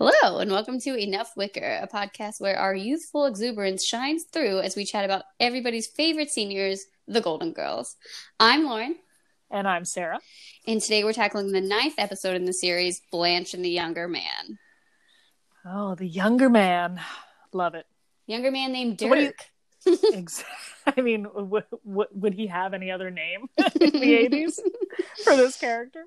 Hello, 0.00 0.40
and 0.40 0.50
welcome 0.50 0.80
to 0.80 0.96
Enough 0.96 1.30
Wicker, 1.36 1.78
a 1.80 1.86
podcast 1.86 2.40
where 2.40 2.58
our 2.58 2.74
youthful 2.74 3.26
exuberance 3.26 3.86
shines 3.86 4.24
through 4.24 4.58
as 4.58 4.74
we 4.74 4.84
chat 4.84 5.04
about 5.04 5.22
everybody's 5.38 5.86
favorite 5.86 6.30
seniors, 6.30 6.84
the 7.06 7.20
Golden 7.20 7.52
Girls. 7.52 7.94
I'm 8.40 8.64
Lauren. 8.64 8.96
And 9.52 9.68
I'm 9.68 9.84
Sarah. 9.84 10.18
And 10.66 10.80
today 10.80 11.04
we're 11.04 11.12
tackling 11.12 11.52
the 11.52 11.60
ninth 11.60 11.94
episode 11.96 12.34
in 12.34 12.44
the 12.44 12.52
series, 12.52 13.00
Blanche 13.12 13.54
and 13.54 13.64
the 13.64 13.70
Younger 13.70 14.08
Man. 14.08 14.58
Oh, 15.64 15.94
the 15.94 16.08
younger 16.08 16.50
man. 16.50 17.00
Love 17.52 17.76
it. 17.76 17.86
Younger 18.26 18.50
man 18.50 18.72
named 18.72 18.96
Dirk. 18.96 19.36
I 19.86 21.00
mean, 21.02 21.22
w- 21.22 21.62
w- 21.86 22.08
would 22.10 22.34
he 22.34 22.48
have 22.48 22.74
any 22.74 22.90
other 22.90 23.12
name 23.12 23.48
in 23.80 23.90
the 23.92 24.28
80s 24.28 24.58
for 25.22 25.36
this 25.36 25.56
character? 25.56 26.02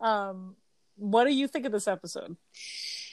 Um, 0.00 0.54
what 0.94 1.24
do 1.24 1.32
you 1.32 1.48
think 1.48 1.66
of 1.66 1.72
this 1.72 1.88
episode? 1.88 2.36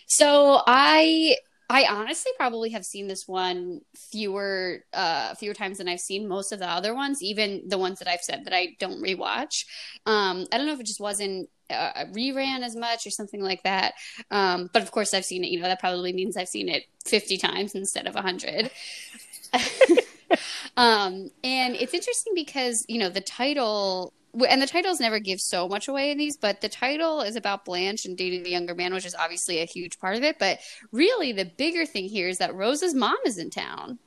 So 0.08 0.62
I 0.66 1.36
I 1.70 1.86
honestly 1.90 2.32
probably 2.38 2.70
have 2.70 2.86
seen 2.86 3.08
this 3.08 3.28
one 3.28 3.82
fewer 3.96 4.84
uh 4.94 5.36
fewer 5.36 5.54
times 5.54 5.78
than 5.80 5.88
I've 5.90 6.00
seen 6.00 6.28
most 6.28 6.52
of 6.52 6.60
the 6.60 6.70
other 6.70 6.94
ones, 6.96 7.22
even 7.22 7.64
the 7.68 7.78
ones 7.78 8.00
that 8.00 8.08
I've 8.08 8.22
said 8.22 8.46
that 8.46 8.54
I 8.54 8.76
don't 8.80 9.02
rewatch. 9.04 9.66
Um 10.06 10.46
I 10.52 10.58
don't 10.58 10.66
know 10.66 10.74
if 10.74 10.80
it 10.80 10.86
just 10.88 11.02
wasn't 11.02 11.50
uh, 11.70 12.06
reran 12.14 12.62
as 12.64 12.78
much 12.78 13.06
or 13.06 13.10
something 13.10 13.42
like 13.42 13.64
that. 13.64 13.94
Um 14.32 14.70
but 14.74 14.82
of 14.82 14.92
course 14.92 15.14
I've 15.14 15.26
seen 15.26 15.44
it, 15.44 15.50
you 15.52 15.60
know, 15.60 15.68
that 15.68 15.80
probably 15.82 16.14
means 16.14 16.38
I've 16.38 16.48
seen 16.48 16.70
it 16.70 16.84
50 17.06 17.38
times 17.38 17.76
instead 17.76 18.08
of 18.08 18.16
100. 18.16 18.72
um 20.78 21.32
and 21.44 21.76
it's 21.76 21.94
interesting 21.94 22.34
because, 22.36 22.86
you 22.88 23.00
know, 23.00 23.10
the 23.10 23.22
title 23.22 24.14
and 24.46 24.62
the 24.62 24.68
titles 24.68 25.00
never 25.00 25.20
give 25.20 25.42
so 25.42 25.68
much 25.68 25.88
away 25.88 26.12
in 26.12 26.18
these, 26.18 26.38
but 26.38 26.62
the 26.62 26.70
title 26.70 27.22
is 27.22 27.36
about 27.36 27.66
Blanche 27.66 28.06
and 28.06 28.18
dating 28.18 28.44
the 28.44 28.50
younger 28.50 28.76
man, 28.76 28.94
which 28.94 29.06
is 29.06 29.16
obviously 29.16 29.60
a 29.60 29.66
huge 29.66 30.00
part 30.00 30.16
of 30.16 30.24
it. 30.24 30.38
But 30.40 30.60
really, 30.92 31.32
the 31.32 31.46
bigger 31.46 31.86
thing 31.86 32.06
here 32.06 32.28
is 32.28 32.38
that 32.38 32.56
Rose's 32.56 32.94
mom 32.94 33.18
is 33.26 33.38
in 33.38 33.50
town. 33.50 34.00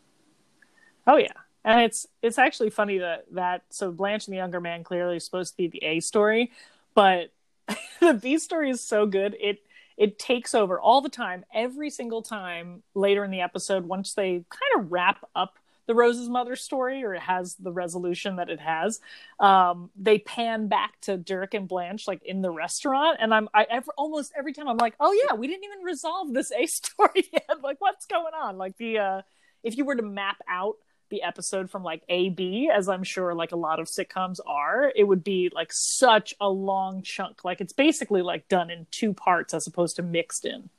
Oh 1.06 1.16
yeah, 1.16 1.32
and 1.64 1.80
it's 1.80 2.06
it's 2.22 2.38
actually 2.38 2.70
funny 2.70 2.98
that 2.98 3.26
that 3.32 3.62
so 3.70 3.90
Blanche 3.90 4.26
and 4.26 4.32
the 4.32 4.38
younger 4.38 4.60
man 4.60 4.84
clearly 4.84 5.16
is 5.16 5.24
supposed 5.24 5.52
to 5.52 5.56
be 5.56 5.68
the 5.68 5.84
A 5.84 6.00
story, 6.00 6.52
but 6.94 7.32
the 8.00 8.14
B 8.14 8.38
story 8.38 8.70
is 8.70 8.80
so 8.80 9.06
good 9.06 9.36
it 9.40 9.60
it 10.00 10.18
takes 10.18 10.54
over 10.54 10.80
all 10.80 11.02
the 11.02 11.10
time, 11.10 11.44
every 11.52 11.90
single 11.90 12.22
time 12.22 12.82
later 12.94 13.22
in 13.22 13.30
the 13.30 13.42
episode. 13.42 13.84
Once 13.84 14.14
they 14.14 14.32
kind 14.32 14.82
of 14.84 14.90
wrap 14.90 15.28
up 15.36 15.58
the 15.90 15.94
Rose's 15.96 16.28
mother 16.28 16.54
story, 16.54 17.02
or 17.02 17.16
it 17.16 17.22
has 17.22 17.56
the 17.56 17.72
resolution 17.72 18.36
that 18.36 18.48
it 18.48 18.60
has. 18.60 19.00
Um, 19.40 19.90
they 19.96 20.20
pan 20.20 20.68
back 20.68 21.00
to 21.00 21.16
Dirk 21.16 21.52
and 21.52 21.66
Blanche 21.66 22.06
like 22.06 22.22
in 22.22 22.42
the 22.42 22.50
restaurant, 22.52 23.18
and 23.20 23.34
I'm 23.34 23.48
I 23.52 23.66
ever, 23.68 23.90
almost 23.98 24.32
every 24.38 24.52
time 24.52 24.68
I'm 24.68 24.76
like, 24.76 24.94
oh 25.00 25.12
yeah, 25.12 25.34
we 25.34 25.48
didn't 25.48 25.64
even 25.64 25.82
resolve 25.84 26.32
this 26.32 26.52
A 26.52 26.66
story 26.66 27.28
yet. 27.32 27.60
like, 27.60 27.80
what's 27.80 28.06
going 28.06 28.34
on? 28.40 28.56
Like 28.56 28.76
the 28.76 28.98
uh, 28.98 29.22
if 29.64 29.76
you 29.76 29.84
were 29.84 29.96
to 29.96 30.02
map 30.02 30.36
out 30.48 30.76
the 31.08 31.24
episode 31.24 31.72
from 31.72 31.82
like 31.82 32.04
A 32.08 32.28
B, 32.28 32.70
as 32.72 32.88
I'm 32.88 33.02
sure 33.02 33.34
like 33.34 33.50
a 33.50 33.56
lot 33.56 33.80
of 33.80 33.88
sitcoms 33.88 34.36
are, 34.46 34.92
it 34.94 35.02
would 35.02 35.24
be 35.24 35.50
like 35.52 35.72
such 35.72 36.34
a 36.40 36.48
long 36.48 37.02
chunk. 37.02 37.44
Like 37.44 37.60
it's 37.60 37.72
basically 37.72 38.22
like 38.22 38.46
done 38.46 38.70
in 38.70 38.86
two 38.92 39.12
parts 39.12 39.54
as 39.54 39.66
opposed 39.66 39.96
to 39.96 40.04
mixed 40.04 40.44
in. 40.44 40.70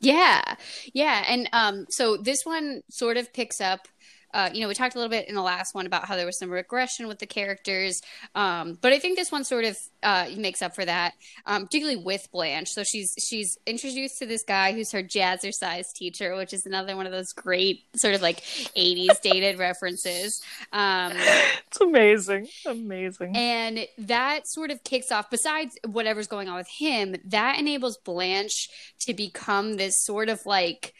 Yeah, 0.00 0.56
yeah, 0.92 1.22
and 1.28 1.48
um, 1.52 1.86
so 1.90 2.16
this 2.16 2.40
one 2.42 2.82
sort 2.90 3.16
of 3.16 3.32
picks 3.32 3.60
up 3.60 3.86
uh, 4.34 4.50
you 4.52 4.60
know, 4.60 4.68
we 4.68 4.74
talked 4.74 4.94
a 4.94 4.98
little 4.98 5.10
bit 5.10 5.28
in 5.28 5.34
the 5.34 5.42
last 5.42 5.74
one 5.74 5.86
about 5.86 6.04
how 6.04 6.16
there 6.16 6.26
was 6.26 6.38
some 6.38 6.50
regression 6.50 7.08
with 7.08 7.18
the 7.18 7.26
characters, 7.26 8.00
um, 8.34 8.76
but 8.80 8.92
I 8.92 8.98
think 8.98 9.16
this 9.16 9.32
one 9.32 9.44
sort 9.44 9.64
of 9.64 9.76
uh, 10.02 10.28
makes 10.36 10.60
up 10.60 10.74
for 10.74 10.84
that, 10.84 11.14
um, 11.46 11.64
particularly 11.64 12.02
with 12.02 12.28
Blanche. 12.30 12.68
So 12.68 12.82
she's 12.84 13.14
she's 13.18 13.56
introduced 13.66 14.18
to 14.18 14.26
this 14.26 14.42
guy 14.44 14.72
who's 14.72 14.92
her 14.92 15.02
jazzercise 15.02 15.86
teacher, 15.94 16.36
which 16.36 16.52
is 16.52 16.66
another 16.66 16.94
one 16.94 17.06
of 17.06 17.12
those 17.12 17.32
great 17.32 17.84
sort 17.96 18.14
of 18.14 18.22
like 18.22 18.40
'80s 18.40 19.20
dated 19.22 19.58
references. 19.58 20.42
Um, 20.72 21.12
it's 21.16 21.80
amazing, 21.80 22.48
amazing, 22.66 23.34
and 23.34 23.86
that 23.98 24.46
sort 24.46 24.70
of 24.70 24.84
kicks 24.84 25.10
off. 25.10 25.30
Besides 25.30 25.78
whatever's 25.86 26.26
going 26.26 26.48
on 26.48 26.56
with 26.56 26.68
him, 26.78 27.16
that 27.24 27.58
enables 27.58 27.96
Blanche 28.04 28.68
to 29.00 29.14
become 29.14 29.76
this 29.76 29.94
sort 30.04 30.28
of 30.28 30.44
like 30.44 30.92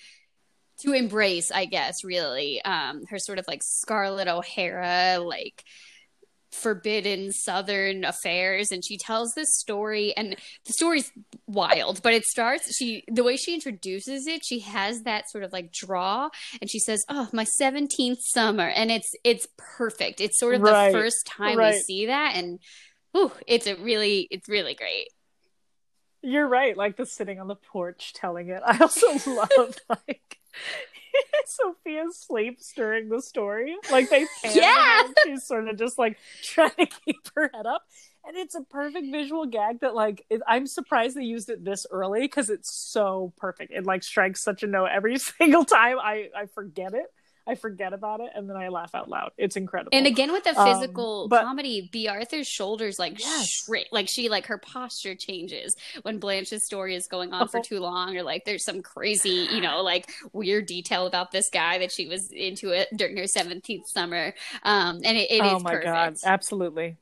to 0.81 0.93
embrace, 0.93 1.51
I 1.51 1.65
guess, 1.65 2.05
really, 2.05 2.63
um, 2.65 3.05
her 3.11 3.19
sort 3.19 3.39
of 3.39 3.47
like 3.49 3.63
Scarlett 3.63 4.29
O'Hara, 4.29 5.19
like 5.19 5.65
forbidden 6.51 7.31
southern 7.31 8.05
affairs 8.05 8.73
and 8.73 8.85
she 8.85 8.97
tells 8.97 9.35
this 9.35 9.49
story 9.55 10.15
and 10.17 10.35
the 10.65 10.73
story's 10.73 11.13
wild 11.47 12.03
but 12.03 12.15
it 12.15 12.25
starts 12.25 12.75
she 12.75 13.05
the 13.07 13.23
way 13.23 13.37
she 13.37 13.53
introduces 13.53 14.27
it 14.27 14.43
she 14.45 14.61
has 14.61 15.03
that 15.03 15.29
sort 15.29 15.45
of 15.45 15.53
like 15.53 15.71
draw 15.71 16.29
and 16.61 16.71
she 16.71 16.79
says 16.79 17.05
oh 17.11 17.29
my 17.33 17.45
17th 17.61 18.21
summer 18.21 18.67
and 18.67 18.91
it's 18.91 19.11
it's 19.25 19.47
perfect 19.59 20.21
it's 20.23 20.41
sort 20.41 20.55
of 20.55 20.63
right. 20.63 20.91
the 20.91 20.99
first 20.99 21.27
time 21.27 21.59
right. 21.59 21.75
we 21.75 21.81
see 21.81 22.07
that 22.07 22.35
and 22.35 22.59
ooh, 23.17 23.31
it's 23.47 23.67
a 23.67 23.75
really 23.77 24.27
it's 24.31 24.49
really 24.49 24.75
great 24.75 25.09
you're 26.23 26.49
right 26.49 26.77
like 26.79 26.97
the 26.97 27.05
sitting 27.05 27.39
on 27.41 27.47
the 27.47 27.57
porch 27.57 28.15
telling 28.15 28.49
it 28.49 28.63
i 28.67 28.79
also 28.79 29.07
love 29.31 29.77
like 29.89 30.39
Sophia 31.47 32.05
sleeps 32.11 32.73
during 32.75 33.09
the 33.09 33.21
story. 33.21 33.77
Like 33.91 34.11
they 34.11 34.27
yeah, 34.45 35.03
she's 35.25 35.45
sort 35.45 35.69
of 35.69 35.79
just 35.79 35.99
like 35.99 36.19
trying 36.43 36.71
to 36.79 36.87
keep 36.87 37.17
her 37.35 37.51
head 37.55 37.67
up, 37.67 37.83
and 38.27 38.37
it's 38.37 38.55
a 38.55 38.63
perfect 38.63 39.07
visual 39.11 39.47
gag 39.47 39.81
that 39.81 39.95
like 39.95 40.25
it, 40.31 40.41
I'm 40.47 40.67
surprised 40.67 41.17
they 41.17 41.23
used 41.23 41.49
it 41.51 41.65
this 41.65 41.87
early 41.91 42.21
because 42.23 42.51
it's 42.51 42.71
so 42.71 43.33
perfect. 43.37 43.73
It 43.73 43.87
like 43.87 44.03
strikes 44.03 44.43
such 44.43 44.63
a 44.63 44.67
note 44.67 44.89
every 44.93 45.19
single 45.19 45.65
time. 45.65 45.99
I 45.99 46.29
I 46.37 46.47
forget 46.47 46.95
it. 46.95 47.07
I 47.49 47.55
forget 47.55 47.93
about 47.93 48.21
it 48.21 48.31
and 48.35 48.49
then 48.49 48.57
I 48.57 48.69
laugh 48.69 48.95
out 48.95 49.09
loud. 49.09 49.33
It's 49.39 49.57
incredible. 49.57 49.91
And 49.93 50.07
again 50.07 50.33
with 50.33 50.45
the 50.45 50.55
physical 50.55 51.23
um, 51.25 51.29
but, 51.31 51.43
comedy, 51.43 51.89
Bea 51.91 52.09
Arthur's 52.09 52.47
shoulders 52.47 52.99
like 52.99 53.19
yes. 53.19 53.49
shrink, 53.49 53.89
like 53.91 54.09
she 54.09 54.29
like 54.29 54.47
her 54.47 54.59
posture 54.59 55.15
changes 55.15 55.75
when 56.03 56.19
Blanche's 56.19 56.65
story 56.65 56.95
is 56.95 57.07
going 57.07 57.33
on 57.33 57.49
for 57.49 57.61
too 57.61 57.81
long, 57.81 58.17
or 58.17 58.23
like 58.23 58.45
there's 58.45 58.65
some 58.65 58.83
crazy, 58.83 59.49
you 59.51 59.61
know, 59.61 59.83
like 59.83 60.11
weird 60.33 60.67
detail 60.67 61.07
about 61.07 61.33
this 61.33 61.49
guy 61.51 61.79
that 61.79 61.91
she 61.91 62.07
was 62.07 62.31
into 62.31 62.71
it 62.71 62.89
during 62.95 63.17
her 63.17 63.27
seventeenth 63.27 63.89
summer. 63.89 64.35
Um, 64.63 65.01
and 65.05 65.17
it, 65.17 65.31
it 65.31 65.41
oh 65.43 65.57
is 65.57 65.63
my 65.63 65.71
perfect. 65.71 65.87
god, 65.87 66.17
absolutely. 66.25 66.97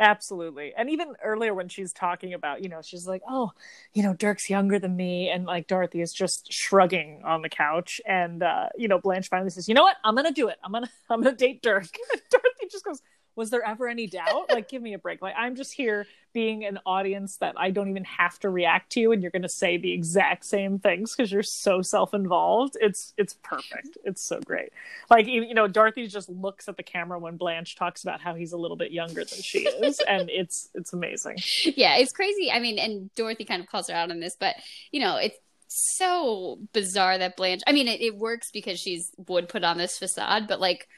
Absolutely. 0.00 0.72
And 0.76 0.90
even 0.90 1.14
earlier 1.22 1.54
when 1.54 1.68
she's 1.68 1.92
talking 1.92 2.34
about, 2.34 2.62
you 2.62 2.68
know, 2.68 2.80
she's 2.82 3.06
like, 3.06 3.22
oh, 3.28 3.52
you 3.92 4.02
know, 4.02 4.14
Dirk's 4.14 4.50
younger 4.50 4.78
than 4.78 4.96
me. 4.96 5.28
And 5.30 5.44
like 5.44 5.66
Dorothy 5.68 6.00
is 6.00 6.12
just 6.12 6.52
shrugging 6.52 7.22
on 7.24 7.42
the 7.42 7.48
couch. 7.48 8.00
And, 8.04 8.42
uh, 8.42 8.68
you 8.76 8.88
know, 8.88 8.98
Blanche 8.98 9.28
finally 9.28 9.50
says, 9.50 9.68
you 9.68 9.74
know 9.74 9.82
what? 9.82 9.96
I'm 10.04 10.14
going 10.14 10.26
to 10.26 10.32
do 10.32 10.48
it. 10.48 10.56
I'm 10.64 10.72
going 10.72 10.84
to, 10.86 10.90
I'm 11.08 11.22
going 11.22 11.36
to 11.36 11.46
date 11.46 11.62
Dirk. 11.62 11.86
Dorothy 12.30 12.66
just 12.70 12.84
goes, 12.84 13.00
was 13.34 13.50
there 13.50 13.66
ever 13.66 13.88
any 13.88 14.06
doubt? 14.06 14.50
like, 14.50 14.68
give 14.68 14.82
me 14.82 14.94
a 14.94 14.98
break. 14.98 15.22
Like, 15.22 15.34
I'm 15.36 15.54
just 15.54 15.72
here 15.72 16.06
being 16.32 16.64
an 16.64 16.78
audience 16.86 17.36
that 17.38 17.54
I 17.58 17.70
don't 17.70 17.88
even 17.88 18.04
have 18.04 18.38
to 18.40 18.50
react 18.50 18.90
to, 18.92 19.12
and 19.12 19.22
you're 19.22 19.30
going 19.30 19.42
to 19.42 19.48
say 19.48 19.76
the 19.76 19.92
exact 19.92 20.44
same 20.44 20.78
things 20.78 21.14
because 21.14 21.30
you're 21.30 21.42
so 21.42 21.82
self-involved. 21.82 22.76
It's 22.80 23.12
it's 23.16 23.34
perfect. 23.42 23.98
It's 24.04 24.26
so 24.26 24.40
great. 24.40 24.72
Like, 25.10 25.26
you 25.26 25.54
know, 25.54 25.68
Dorothy 25.68 26.06
just 26.06 26.28
looks 26.28 26.68
at 26.68 26.76
the 26.76 26.82
camera 26.82 27.18
when 27.18 27.36
Blanche 27.36 27.76
talks 27.76 28.02
about 28.02 28.20
how 28.20 28.34
he's 28.34 28.52
a 28.52 28.58
little 28.58 28.76
bit 28.76 28.92
younger 28.92 29.24
than 29.24 29.42
she 29.42 29.60
is, 29.60 30.00
and 30.08 30.30
it's 30.30 30.70
it's 30.74 30.92
amazing. 30.92 31.38
Yeah, 31.64 31.96
it's 31.96 32.12
crazy. 32.12 32.50
I 32.50 32.58
mean, 32.60 32.78
and 32.78 33.12
Dorothy 33.14 33.44
kind 33.44 33.62
of 33.62 33.68
calls 33.68 33.88
her 33.88 33.94
out 33.94 34.10
on 34.10 34.20
this, 34.20 34.36
but 34.38 34.56
you 34.90 35.00
know, 35.00 35.16
it's 35.16 35.38
so 35.68 36.58
bizarre 36.72 37.18
that 37.18 37.36
Blanche. 37.36 37.62
I 37.66 37.72
mean, 37.72 37.88
it, 37.88 38.00
it 38.00 38.16
works 38.16 38.50
because 38.52 38.78
she's 38.78 39.10
would 39.28 39.48
put 39.48 39.64
on 39.64 39.78
this 39.78 39.98
facade, 39.98 40.46
but 40.48 40.60
like 40.60 40.88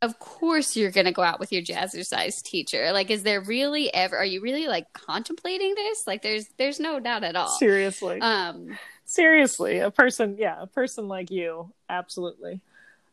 of 0.00 0.18
course 0.18 0.76
you're 0.76 0.90
going 0.90 1.06
to 1.06 1.12
go 1.12 1.22
out 1.22 1.40
with 1.40 1.52
your 1.52 1.62
jazzercise 1.62 2.42
teacher. 2.42 2.92
Like, 2.92 3.10
is 3.10 3.22
there 3.22 3.40
really 3.40 3.92
ever, 3.92 4.16
are 4.16 4.24
you 4.24 4.40
really 4.40 4.68
like 4.68 4.92
contemplating 4.92 5.74
this? 5.74 6.06
Like, 6.06 6.22
there's, 6.22 6.46
there's 6.56 6.78
no 6.78 7.00
doubt 7.00 7.24
at 7.24 7.34
all. 7.36 7.48
Seriously. 7.58 8.20
Um, 8.20 8.78
seriously, 9.04 9.78
a 9.78 9.90
person, 9.90 10.36
yeah, 10.38 10.56
a 10.60 10.66
person 10.66 11.08
like 11.08 11.30
you. 11.30 11.72
Absolutely. 11.88 12.60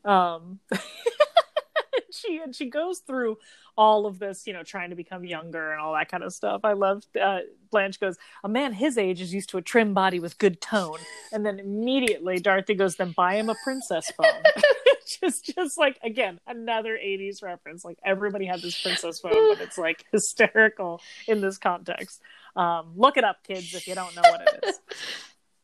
Um, 0.03 0.59
she, 2.11 2.37
and 2.37 2.55
she 2.55 2.69
goes 2.69 2.99
through 2.99 3.37
all 3.77 4.05
of 4.05 4.19
this, 4.19 4.45
you 4.45 4.53
know, 4.53 4.63
trying 4.63 4.91
to 4.91 4.95
become 4.95 5.25
younger 5.25 5.71
and 5.71 5.81
all 5.81 5.93
that 5.93 6.09
kind 6.09 6.23
of 6.23 6.33
stuff. 6.33 6.61
I 6.63 6.73
love 6.73 7.03
uh, 7.19 7.39
Blanche 7.71 7.99
goes, 7.99 8.17
a 8.43 8.49
man 8.49 8.73
his 8.73 8.97
age 8.97 9.21
is 9.21 9.33
used 9.33 9.49
to 9.49 9.57
a 9.57 9.61
trim 9.61 9.93
body 9.93 10.19
with 10.19 10.37
good 10.37 10.61
tone, 10.61 10.99
and 11.33 11.45
then 11.45 11.59
immediately 11.59 12.39
Dorothy 12.39 12.75
goes, 12.75 12.95
then 12.95 13.11
buy 13.11 13.35
him 13.35 13.49
a 13.49 13.55
princess 13.63 14.11
phone. 14.15 14.43
just, 15.21 15.45
just 15.55 15.77
like 15.77 15.99
again, 16.03 16.39
another 16.47 16.97
'80s 16.97 17.43
reference. 17.43 17.85
Like 17.85 17.99
everybody 18.03 18.45
had 18.45 18.61
this 18.61 18.79
princess 18.79 19.19
phone, 19.19 19.55
but 19.55 19.61
it's 19.61 19.77
like 19.77 20.03
hysterical 20.11 21.01
in 21.27 21.41
this 21.41 21.57
context. 21.57 22.21
Um, 22.55 22.93
look 22.95 23.17
it 23.17 23.23
up, 23.23 23.43
kids, 23.43 23.73
if 23.73 23.87
you 23.87 23.95
don't 23.95 24.15
know 24.15 24.21
what 24.23 24.41
it 24.41 24.65
is. 24.65 24.79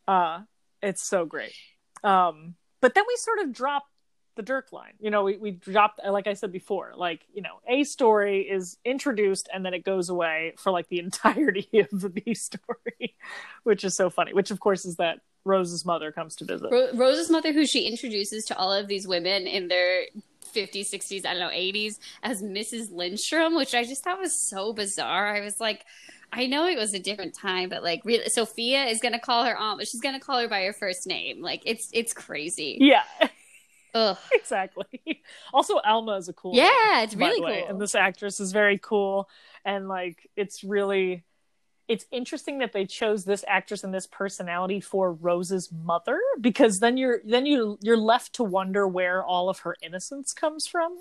Uh, 0.08 0.42
it's 0.82 1.04
so 1.04 1.26
great. 1.26 1.54
Um, 2.04 2.56
but 2.82 2.96
then 2.96 3.04
we 3.08 3.16
sort 3.16 3.40
of 3.40 3.54
drop 3.54 3.86
the 4.36 4.42
Dirk 4.42 4.72
line. 4.72 4.94
You 5.00 5.12
know, 5.12 5.24
we, 5.24 5.38
we 5.38 5.52
dropped, 5.52 6.00
like 6.06 6.28
I 6.28 6.34
said 6.34 6.52
before, 6.52 6.94
like, 6.96 7.22
you 7.34 7.42
know, 7.42 7.60
a 7.68 7.84
story 7.84 8.42
is 8.42 8.78
introduced 8.86 9.50
and 9.54 9.66
then 9.66 9.74
it 9.74 9.84
goes 9.84 10.10
away 10.10 10.54
for 10.58 10.72
like 10.72 10.88
the 10.88 11.00
entirety 11.06 11.70
of 11.80 12.02
the 12.02 12.10
B 12.10 12.34
story, 12.34 13.16
which 13.64 13.84
is 13.84 13.96
so 13.96 14.10
funny, 14.10 14.34
which 14.34 14.52
of 14.52 14.60
course 14.60 14.86
is 14.86 14.98
that 14.98 15.20
Rose's 15.44 15.86
mother 15.86 16.12
comes 16.12 16.36
to 16.38 16.46
visit. 16.46 16.72
Ro- 16.72 16.90
Rose's 16.94 17.30
mother, 17.30 17.52
who 17.54 17.66
she 17.66 17.88
introduces 17.88 18.46
to 18.46 18.58
all 18.58 18.72
of 18.72 18.88
these 18.88 19.08
women 19.08 19.48
in 19.48 19.68
their 19.68 20.06
50s, 20.54 20.92
60s, 20.94 21.26
I 21.26 21.34
don't 21.34 21.40
know, 21.40 21.50
80s, 21.50 21.98
as 22.24 22.42
Mrs. 22.42 22.92
Lindstrom, 22.92 23.56
which 23.56 23.74
I 23.74 23.84
just 23.84 24.04
thought 24.04 24.20
was 24.20 24.50
so 24.50 24.74
bizarre. 24.74 25.36
I 25.36 25.42
was 25.42 25.60
like, 25.60 25.86
I 26.34 26.48
know 26.48 26.68
it 26.68 26.78
was 26.78 26.94
a 26.94 27.00
different 27.00 27.34
time, 27.34 27.70
but 27.70 27.84
like, 27.84 28.02
really, 28.06 28.30
Sophia 28.30 28.86
is 28.86 29.00
gonna 29.00 29.20
call 29.20 29.44
her 29.46 29.58
aunt, 29.58 29.80
but 29.80 29.88
she's 29.88 30.02
gonna 30.02 30.20
call 30.20 30.40
her 30.40 30.48
by 30.48 30.64
her 30.64 30.74
first 30.74 31.08
name. 31.08 31.42
Like, 31.42 31.64
it's 31.66 31.90
it's 31.94 32.14
crazy. 32.14 32.78
Yeah. 32.80 33.04
Ugh. 33.94 34.18
exactly. 34.32 35.22
Also, 35.54 35.78
Alma 35.80 36.16
is 36.16 36.30
a 36.30 36.34
cool. 36.34 36.56
Yeah, 36.56 36.70
name, 36.96 37.04
it's 37.04 37.16
really 37.16 37.42
cool. 37.42 37.70
And 37.70 37.82
this 37.82 37.96
actress 37.96 38.40
is 38.40 38.52
very 38.54 38.78
cool, 38.78 39.30
and 39.66 39.88
like, 39.90 40.30
it's 40.38 40.64
really, 40.64 41.24
it's 41.92 42.06
interesting 42.10 42.60
that 42.60 42.72
they 42.72 42.86
chose 42.86 43.26
this 43.26 43.44
actress 43.50 43.84
and 43.84 43.94
this 43.94 44.08
personality 44.08 44.80
for 44.80 45.12
Rose's 45.12 45.70
mother 45.74 46.22
because 46.40 46.80
then 46.80 46.96
you're 46.96 47.20
then 47.26 47.46
you 47.46 47.78
you're 47.82 47.98
left 47.98 48.32
to 48.36 48.46
wonder 48.46 48.88
where 48.88 49.22
all 49.22 49.50
of 49.50 49.60
her 49.60 49.76
innocence 49.82 50.32
comes 50.32 50.66
from. 50.66 51.00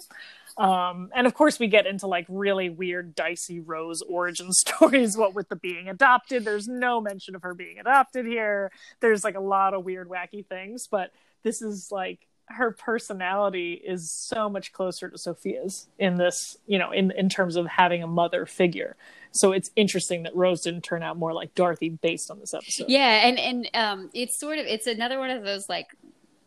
Um, 0.56 1.10
and 1.14 1.28
of 1.28 1.34
course, 1.34 1.60
we 1.60 1.68
get 1.68 1.86
into 1.86 2.08
like 2.08 2.26
really 2.28 2.70
weird, 2.70 3.14
dicey 3.14 3.60
Rose 3.60 4.02
origin 4.02 4.52
stories. 4.66 5.16
What 5.16 5.32
with 5.32 5.48
the 5.48 5.54
being 5.54 5.88
adopted, 5.88 6.44
there's 6.44 6.66
no 6.66 7.00
mention 7.00 7.36
of 7.36 7.42
her 7.42 7.54
being 7.54 7.78
adopted 7.78 8.26
here. 8.26 8.72
There's 8.98 9.22
like 9.22 9.36
a 9.36 9.40
lot 9.40 9.74
of 9.74 9.84
weird, 9.84 10.08
wacky 10.08 10.44
things, 10.44 10.88
but 10.90 11.12
this 11.44 11.62
is 11.62 11.90
like 11.92 12.26
her 12.50 12.72
personality 12.72 13.74
is 13.74 14.10
so 14.10 14.48
much 14.48 14.72
closer 14.72 15.08
to 15.08 15.16
Sophia's 15.16 15.88
in 15.98 16.16
this, 16.16 16.56
you 16.66 16.78
know, 16.78 16.90
in 16.90 17.10
in 17.12 17.28
terms 17.28 17.56
of 17.56 17.66
having 17.66 18.02
a 18.02 18.06
mother 18.06 18.46
figure. 18.46 18.96
So 19.32 19.52
it's 19.52 19.70
interesting 19.76 20.24
that 20.24 20.34
Rose 20.34 20.62
didn't 20.62 20.82
turn 20.82 21.02
out 21.02 21.16
more 21.16 21.32
like 21.32 21.54
Dorothy 21.54 21.90
based 21.90 22.30
on 22.30 22.40
this 22.40 22.52
episode. 22.52 22.88
Yeah, 22.88 23.26
and 23.26 23.38
and 23.38 23.70
um, 23.74 24.10
it's 24.12 24.38
sort 24.38 24.58
of 24.58 24.66
it's 24.66 24.86
another 24.86 25.18
one 25.18 25.30
of 25.30 25.44
those 25.44 25.68
like 25.68 25.86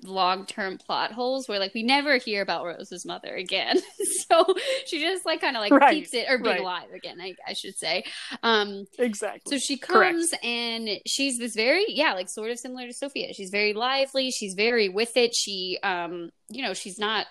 long 0.03 0.45
term 0.45 0.77
plot 0.77 1.11
holes 1.11 1.47
where 1.47 1.59
like 1.59 1.73
we 1.73 1.83
never 1.83 2.17
hear 2.17 2.41
about 2.41 2.65
Rose's 2.65 3.05
mother 3.05 3.33
again. 3.35 3.77
so 4.29 4.45
she 4.85 4.99
just 4.99 5.25
like 5.25 5.41
kind 5.41 5.55
of 5.55 5.61
like 5.61 5.71
Right, 5.71 5.93
keeps 5.95 6.13
it 6.13 6.27
or 6.29 6.37
being 6.37 6.49
right. 6.55 6.61
alive 6.61 6.91
again, 6.95 7.19
I, 7.21 7.35
I 7.47 7.53
should 7.53 7.77
say. 7.77 8.03
Um, 8.41 8.85
Exactly. 8.99 9.49
so 9.49 9.57
she 9.57 9.77
Correct. 9.77 10.11
comes 10.13 10.33
and 10.43 10.89
she's 11.05 11.37
this 11.39 11.55
very 11.55 11.85
yeah 11.89 12.13
like 12.13 12.29
sort 12.29 12.51
of 12.51 12.59
similar 12.59 12.87
to 12.87 12.93
Sophia. 12.93 13.33
She's 13.33 13.49
very 13.49 13.73
lively. 13.73 14.31
She's 14.31 14.53
very 14.53 14.89
with 14.89 15.15
it. 15.17 15.33
She 15.35 15.77
um 15.83 16.29
you 16.49 16.63
know 16.63 16.73
she's 16.73 16.99
not 16.99 17.25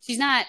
she's 0.00 0.18
not 0.18 0.46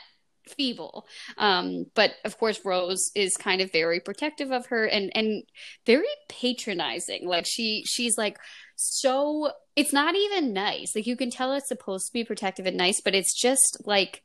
feeble 0.48 1.06
um 1.38 1.86
but 1.96 2.12
of 2.26 2.38
course 2.38 2.60
rose 2.66 3.12
is 3.16 3.36
kind 3.38 3.62
of 3.62 3.72
very 3.72 4.00
protective 4.00 4.52
of 4.52 4.68
her 4.68 4.86
and 4.86 5.12
and 5.16 5.44
very 5.86 6.08
patronizing 6.28 7.28
like 7.28 7.46
she 7.48 7.84
she's 7.86 8.18
like 8.18 8.38
so 8.76 9.52
it's 9.76 9.94
not 9.94 10.16
even 10.16 10.54
nice 10.54 10.96
like 10.96 11.06
you 11.08 11.16
can 11.16 11.30
tell 11.30 11.54
it's 11.54 11.68
supposed 11.68 12.08
to 12.08 12.14
be 12.14 12.24
protective 12.24 12.66
and 12.66 12.78
nice 12.78 13.02
but 13.02 13.14
it's 13.16 13.40
just 13.40 13.78
like 13.86 14.24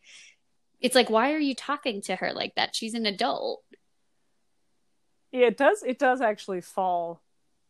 it's 0.81 0.95
like 0.95 1.11
why 1.11 1.33
are 1.33 1.39
you 1.39 1.55
talking 1.55 2.01
to 2.03 2.17
her 2.17 2.33
like 2.33 2.55
that 2.55 2.71
she's 2.75 2.95
an 2.95 3.07
adult 3.07 3.63
Yeah, 5.33 5.47
it 5.49 5.57
does. 5.57 5.83
It 5.83 5.99
does 5.99 6.21
actually 6.21 6.61
fall 6.61 7.23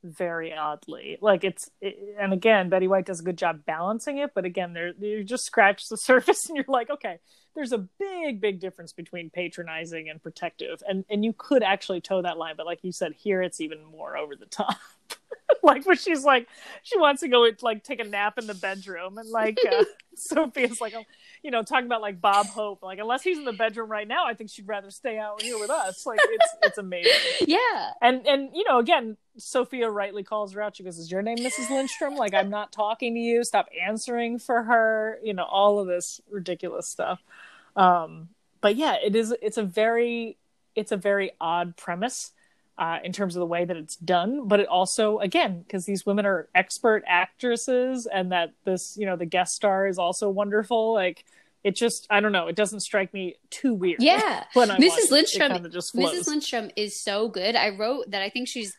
very 0.02 0.52
oddly. 0.54 1.18
Like 1.20 1.44
it's, 1.44 1.70
it, 1.80 1.96
and 2.20 2.32
again, 2.32 2.68
Betty 2.68 2.88
White 2.88 3.06
does 3.06 3.20
a 3.20 3.24
good 3.24 3.38
job 3.38 3.64
balancing 3.66 4.18
it. 4.18 4.32
But 4.34 4.44
again, 4.44 4.74
there 4.74 4.92
you 5.00 5.24
just 5.24 5.44
scratch 5.46 5.88
the 5.88 5.96
surface, 6.10 6.48
and 6.48 6.56
you're 6.56 6.66
like, 6.68 6.90
okay, 6.90 7.18
there's 7.54 7.72
a 7.72 7.78
big, 7.78 8.40
big 8.40 8.60
difference 8.60 8.92
between 8.92 9.30
patronizing 9.30 10.08
and 10.08 10.22
protective, 10.22 10.82
and 10.88 11.04
and 11.08 11.24
you 11.24 11.34
could 11.36 11.62
actually 11.62 12.00
toe 12.00 12.22
that 12.22 12.38
line. 12.38 12.54
But 12.56 12.66
like 12.66 12.80
you 12.82 12.92
said, 12.92 13.12
here 13.12 13.42
it's 13.42 13.60
even 13.60 13.84
more 13.84 14.16
over 14.16 14.36
the 14.36 14.46
top. 14.46 14.76
like 15.62 15.86
when 15.86 15.96
she's 15.96 16.24
like, 16.24 16.48
she 16.82 16.98
wants 16.98 17.20
to 17.22 17.28
go 17.28 17.48
like 17.62 17.84
take 17.84 18.00
a 18.00 18.04
nap 18.04 18.38
in 18.38 18.46
the 18.46 18.54
bedroom, 18.54 19.18
and 19.18 19.28
like 19.30 19.58
uh, 19.70 19.84
Sophia's 20.14 20.80
like, 20.80 20.94
oh, 20.96 21.04
you 21.44 21.50
know, 21.50 21.62
talking 21.62 21.84
about 21.84 22.00
like 22.00 22.22
Bob 22.22 22.46
Hope, 22.46 22.82
like 22.82 22.98
unless 22.98 23.22
he's 23.22 23.36
in 23.36 23.44
the 23.44 23.52
bedroom 23.52 23.90
right 23.90 24.08
now, 24.08 24.24
I 24.26 24.32
think 24.32 24.48
she'd 24.48 24.66
rather 24.66 24.90
stay 24.90 25.18
out 25.18 25.42
here 25.42 25.58
with 25.58 25.68
us. 25.68 26.06
Like 26.06 26.18
it's 26.22 26.54
it's 26.62 26.78
amazing. 26.78 27.12
Yeah. 27.46 27.90
And 28.00 28.26
and 28.26 28.48
you 28.54 28.64
know 28.66 28.78
again 28.78 29.18
sophia 29.36 29.90
rightly 29.90 30.22
calls 30.22 30.54
her 30.54 30.62
out. 30.62 30.76
She 30.76 30.82
goes 30.82 30.98
is 30.98 31.10
your 31.10 31.20
name 31.20 31.36
mrs 31.36 31.68
lindstrom? 31.68 32.16
Like 32.16 32.32
i'm 32.32 32.48
not 32.48 32.72
talking 32.72 33.14
to 33.14 33.20
you. 33.20 33.44
Stop 33.44 33.68
answering 33.86 34.38
for 34.38 34.62
her. 34.62 35.18
You 35.22 35.34
know 35.34 35.44
all 35.44 35.78
of 35.78 35.86
this 35.86 36.20
ridiculous 36.30 36.88
stuff. 36.88 37.22
Um 37.76 38.30
but 38.62 38.76
yeah 38.76 38.96
it 39.04 39.14
is 39.14 39.34
it's 39.42 39.58
a 39.58 39.64
very 39.64 40.38
it's 40.74 40.92
a 40.92 40.96
very 40.96 41.32
odd 41.42 41.76
premise 41.76 42.32
uh, 42.76 42.98
in 43.04 43.12
terms 43.12 43.36
of 43.36 43.40
the 43.40 43.46
way 43.46 43.64
that 43.64 43.76
it's 43.76 43.96
done 43.96 44.48
but 44.48 44.58
it 44.60 44.66
also 44.66 45.18
again 45.18 45.62
because 45.62 45.84
these 45.84 46.04
women 46.04 46.26
are 46.26 46.48
expert 46.54 47.02
actresses 47.06 48.06
and 48.12 48.32
that 48.32 48.50
this 48.64 48.96
you 48.98 49.06
know 49.06 49.16
the 49.16 49.26
guest 49.26 49.52
star 49.52 49.86
is 49.86 49.98
also 49.98 50.28
wonderful 50.28 50.92
like 50.92 51.24
it 51.62 51.76
just 51.76 52.06
i 52.10 52.20
don't 52.20 52.32
know 52.32 52.48
it 52.48 52.56
doesn't 52.56 52.80
strike 52.80 53.14
me 53.14 53.36
too 53.50 53.72
weird 53.74 54.02
Yeah. 54.02 54.44
when 54.54 54.70
I 54.70 54.78
Mrs. 54.78 55.10
Lindstrom- 55.10 55.52
it 55.52 55.64
of 55.64 55.72
just 55.72 55.92
flows. 55.92 56.12
Mrs. 56.14 56.26
Lindstrom 56.26 56.70
is 56.76 57.00
so 57.00 57.28
good. 57.28 57.54
I 57.56 57.70
wrote 57.70 58.10
that 58.10 58.22
I 58.22 58.28
think 58.28 58.48
she's 58.48 58.74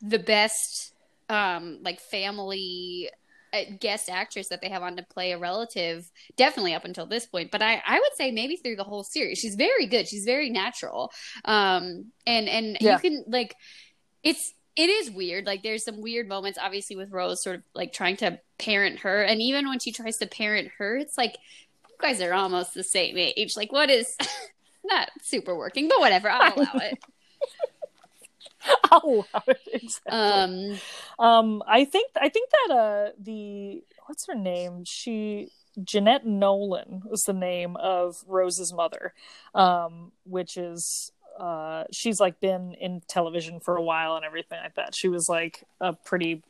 the 0.00 0.18
best, 0.18 0.92
um, 1.28 1.78
like 1.82 2.00
family 2.00 3.08
guest 3.80 4.08
actress 4.10 4.48
that 4.48 4.60
they 4.60 4.68
have 4.68 4.82
on 4.82 4.96
to 4.96 5.02
play 5.02 5.32
a 5.32 5.38
relative. 5.38 6.10
Definitely 6.36 6.74
up 6.74 6.84
until 6.84 7.06
this 7.06 7.26
point, 7.26 7.50
but 7.50 7.62
I, 7.62 7.82
I 7.86 7.98
would 7.98 8.14
say 8.16 8.30
maybe 8.30 8.56
through 8.56 8.76
the 8.76 8.84
whole 8.84 9.04
series, 9.04 9.38
she's 9.38 9.54
very 9.54 9.86
good. 9.86 10.08
She's 10.08 10.24
very 10.24 10.50
natural. 10.50 11.10
Um, 11.44 12.12
and 12.26 12.48
and 12.48 12.78
Yeah. 12.80 12.94
you 12.94 12.98
can 12.98 13.24
like, 13.26 13.54
it's 14.22 14.52
it 14.76 14.88
is 14.90 15.10
weird. 15.10 15.46
Like 15.46 15.62
there's 15.62 15.84
some 15.84 16.00
weird 16.00 16.28
moments, 16.28 16.58
obviously, 16.62 16.94
with 16.96 17.10
Rose 17.10 17.42
sort 17.42 17.56
of 17.56 17.62
like 17.74 17.92
trying 17.92 18.16
to 18.18 18.38
parent 18.58 19.00
her, 19.00 19.22
and 19.22 19.40
even 19.42 19.68
when 19.68 19.78
she 19.80 19.92
tries 19.92 20.16
to 20.18 20.26
parent 20.26 20.68
her, 20.78 20.96
it's 20.96 21.18
like 21.18 21.36
you 21.88 21.96
guys 22.00 22.20
are 22.20 22.32
almost 22.32 22.74
the 22.74 22.84
same 22.84 23.16
age. 23.18 23.56
Like 23.56 23.72
what 23.72 23.90
is 23.90 24.16
not 24.84 25.10
super 25.22 25.56
working, 25.56 25.88
but 25.88 25.98
whatever. 26.00 26.28
I'll 26.30 26.54
allow 26.56 26.72
it. 26.74 26.98
Exactly. 29.72 30.12
Um, 30.12 30.78
Um, 31.18 31.62
I 31.66 31.84
think 31.84 32.10
I 32.20 32.28
think 32.28 32.50
that 32.50 32.74
uh 32.74 33.10
the 33.18 33.82
what's 34.06 34.26
her 34.26 34.34
name? 34.34 34.84
She 34.84 35.50
Jeanette 35.82 36.26
Nolan 36.26 37.02
was 37.08 37.24
the 37.24 37.32
name 37.32 37.76
of 37.76 38.24
Rose's 38.26 38.72
mother, 38.72 39.12
um, 39.54 40.12
which 40.24 40.56
is 40.56 41.12
uh 41.38 41.84
she's 41.92 42.18
like 42.20 42.40
been 42.40 42.74
in 42.74 43.00
television 43.06 43.60
for 43.60 43.76
a 43.76 43.82
while 43.82 44.16
and 44.16 44.24
everything 44.24 44.58
like 44.62 44.74
that. 44.74 44.94
She 44.94 45.08
was 45.08 45.28
like 45.28 45.64
a 45.80 45.92
pretty 45.92 46.42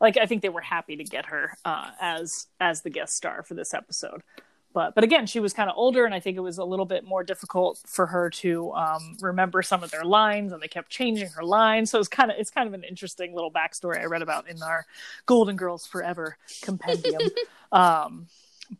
like 0.00 0.16
I 0.16 0.26
think 0.26 0.42
they 0.42 0.48
were 0.48 0.62
happy 0.62 0.96
to 0.96 1.04
get 1.04 1.26
her 1.26 1.56
uh 1.64 1.90
as 2.00 2.46
as 2.58 2.82
the 2.82 2.90
guest 2.90 3.16
star 3.16 3.42
for 3.42 3.54
this 3.54 3.74
episode. 3.74 4.22
But 4.72 4.94
but 4.94 5.02
again, 5.02 5.26
she 5.26 5.40
was 5.40 5.52
kind 5.52 5.68
of 5.68 5.76
older, 5.76 6.04
and 6.04 6.14
I 6.14 6.20
think 6.20 6.36
it 6.36 6.40
was 6.40 6.58
a 6.58 6.64
little 6.64 6.84
bit 6.84 7.04
more 7.04 7.24
difficult 7.24 7.80
for 7.86 8.06
her 8.06 8.30
to 8.30 8.72
um, 8.72 9.16
remember 9.20 9.62
some 9.62 9.82
of 9.82 9.90
their 9.90 10.04
lines, 10.04 10.52
and 10.52 10.62
they 10.62 10.68
kept 10.68 10.90
changing 10.90 11.28
her 11.30 11.42
lines. 11.42 11.90
So 11.90 11.98
it's 11.98 12.08
kind 12.08 12.30
of 12.30 12.36
it's 12.38 12.50
kind 12.50 12.68
of 12.68 12.74
an 12.74 12.84
interesting 12.84 13.34
little 13.34 13.50
backstory 13.50 14.00
I 14.00 14.04
read 14.04 14.22
about 14.22 14.48
in 14.48 14.62
our 14.62 14.86
Golden 15.26 15.56
Girls 15.56 15.86
Forever 15.86 16.36
compendium. 16.62 17.22
um, 17.72 18.28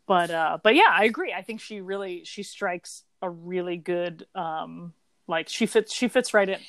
but 0.07 0.31
uh, 0.31 0.57
but 0.63 0.75
yeah, 0.75 0.89
I 0.89 1.05
agree. 1.05 1.33
I 1.33 1.41
think 1.41 1.59
she 1.59 1.81
really 1.81 2.23
she 2.23 2.43
strikes 2.43 3.03
a 3.21 3.29
really 3.29 3.77
good 3.77 4.25
um, 4.33 4.93
like 5.27 5.49
she 5.49 5.65
fits 5.65 5.93
she 5.93 6.07
fits 6.07 6.33
right 6.33 6.47
in 6.47 6.59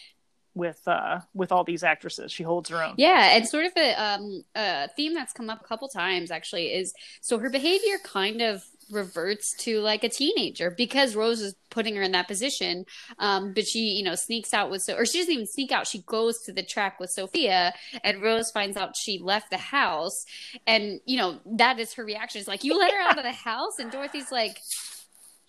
with 0.54 0.80
uh, 0.86 1.20
with 1.34 1.52
all 1.52 1.64
these 1.64 1.82
actresses. 1.82 2.32
She 2.32 2.42
holds 2.42 2.68
her 2.70 2.82
own. 2.82 2.94
yeah, 2.96 3.36
and 3.36 3.46
sort 3.46 3.66
of 3.66 3.72
a 3.76 3.94
um 3.94 4.44
a 4.54 4.88
theme 4.96 5.14
that's 5.14 5.32
come 5.32 5.48
up 5.48 5.60
a 5.60 5.64
couple 5.64 5.88
times 5.88 6.30
actually 6.30 6.72
is 6.72 6.92
so 7.20 7.38
her 7.38 7.50
behavior 7.50 7.98
kind 8.04 8.42
of 8.42 8.64
reverts 8.92 9.54
to 9.64 9.80
like 9.80 10.04
a 10.04 10.08
teenager 10.08 10.70
because 10.70 11.16
Rose 11.16 11.40
is 11.40 11.54
putting 11.70 11.96
her 11.96 12.02
in 12.02 12.12
that 12.12 12.28
position. 12.28 12.84
Um, 13.18 13.52
but 13.54 13.66
she, 13.66 13.80
you 13.80 14.04
know, 14.04 14.14
sneaks 14.14 14.54
out 14.54 14.70
with 14.70 14.82
so 14.82 14.96
or 14.96 15.06
she 15.06 15.18
doesn't 15.18 15.32
even 15.32 15.46
sneak 15.46 15.72
out. 15.72 15.86
She 15.86 16.02
goes 16.02 16.40
to 16.42 16.52
the 16.52 16.62
track 16.62 17.00
with 17.00 17.10
Sophia, 17.10 17.72
and 18.04 18.22
Rose 18.22 18.50
finds 18.50 18.76
out 18.76 18.96
she 18.96 19.18
left 19.18 19.50
the 19.50 19.56
house, 19.56 20.24
and 20.66 21.00
you 21.04 21.16
know 21.16 21.40
that 21.46 21.78
is 21.78 21.94
her 21.94 22.04
reaction. 22.04 22.38
It's 22.38 22.48
like 22.48 22.64
you 22.64 22.78
let 22.78 22.92
her 22.92 23.00
out 23.00 23.18
of 23.18 23.24
the 23.24 23.32
house, 23.32 23.78
and 23.78 23.90
Dorothy's 23.90 24.30
like. 24.30 24.58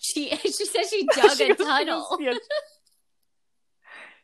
She 0.06 0.30
she 0.44 0.66
says 0.66 0.90
she 0.90 1.08
dug 1.16 1.38
She 1.38 1.50
a 1.50 1.56
tunnel. 1.56 2.18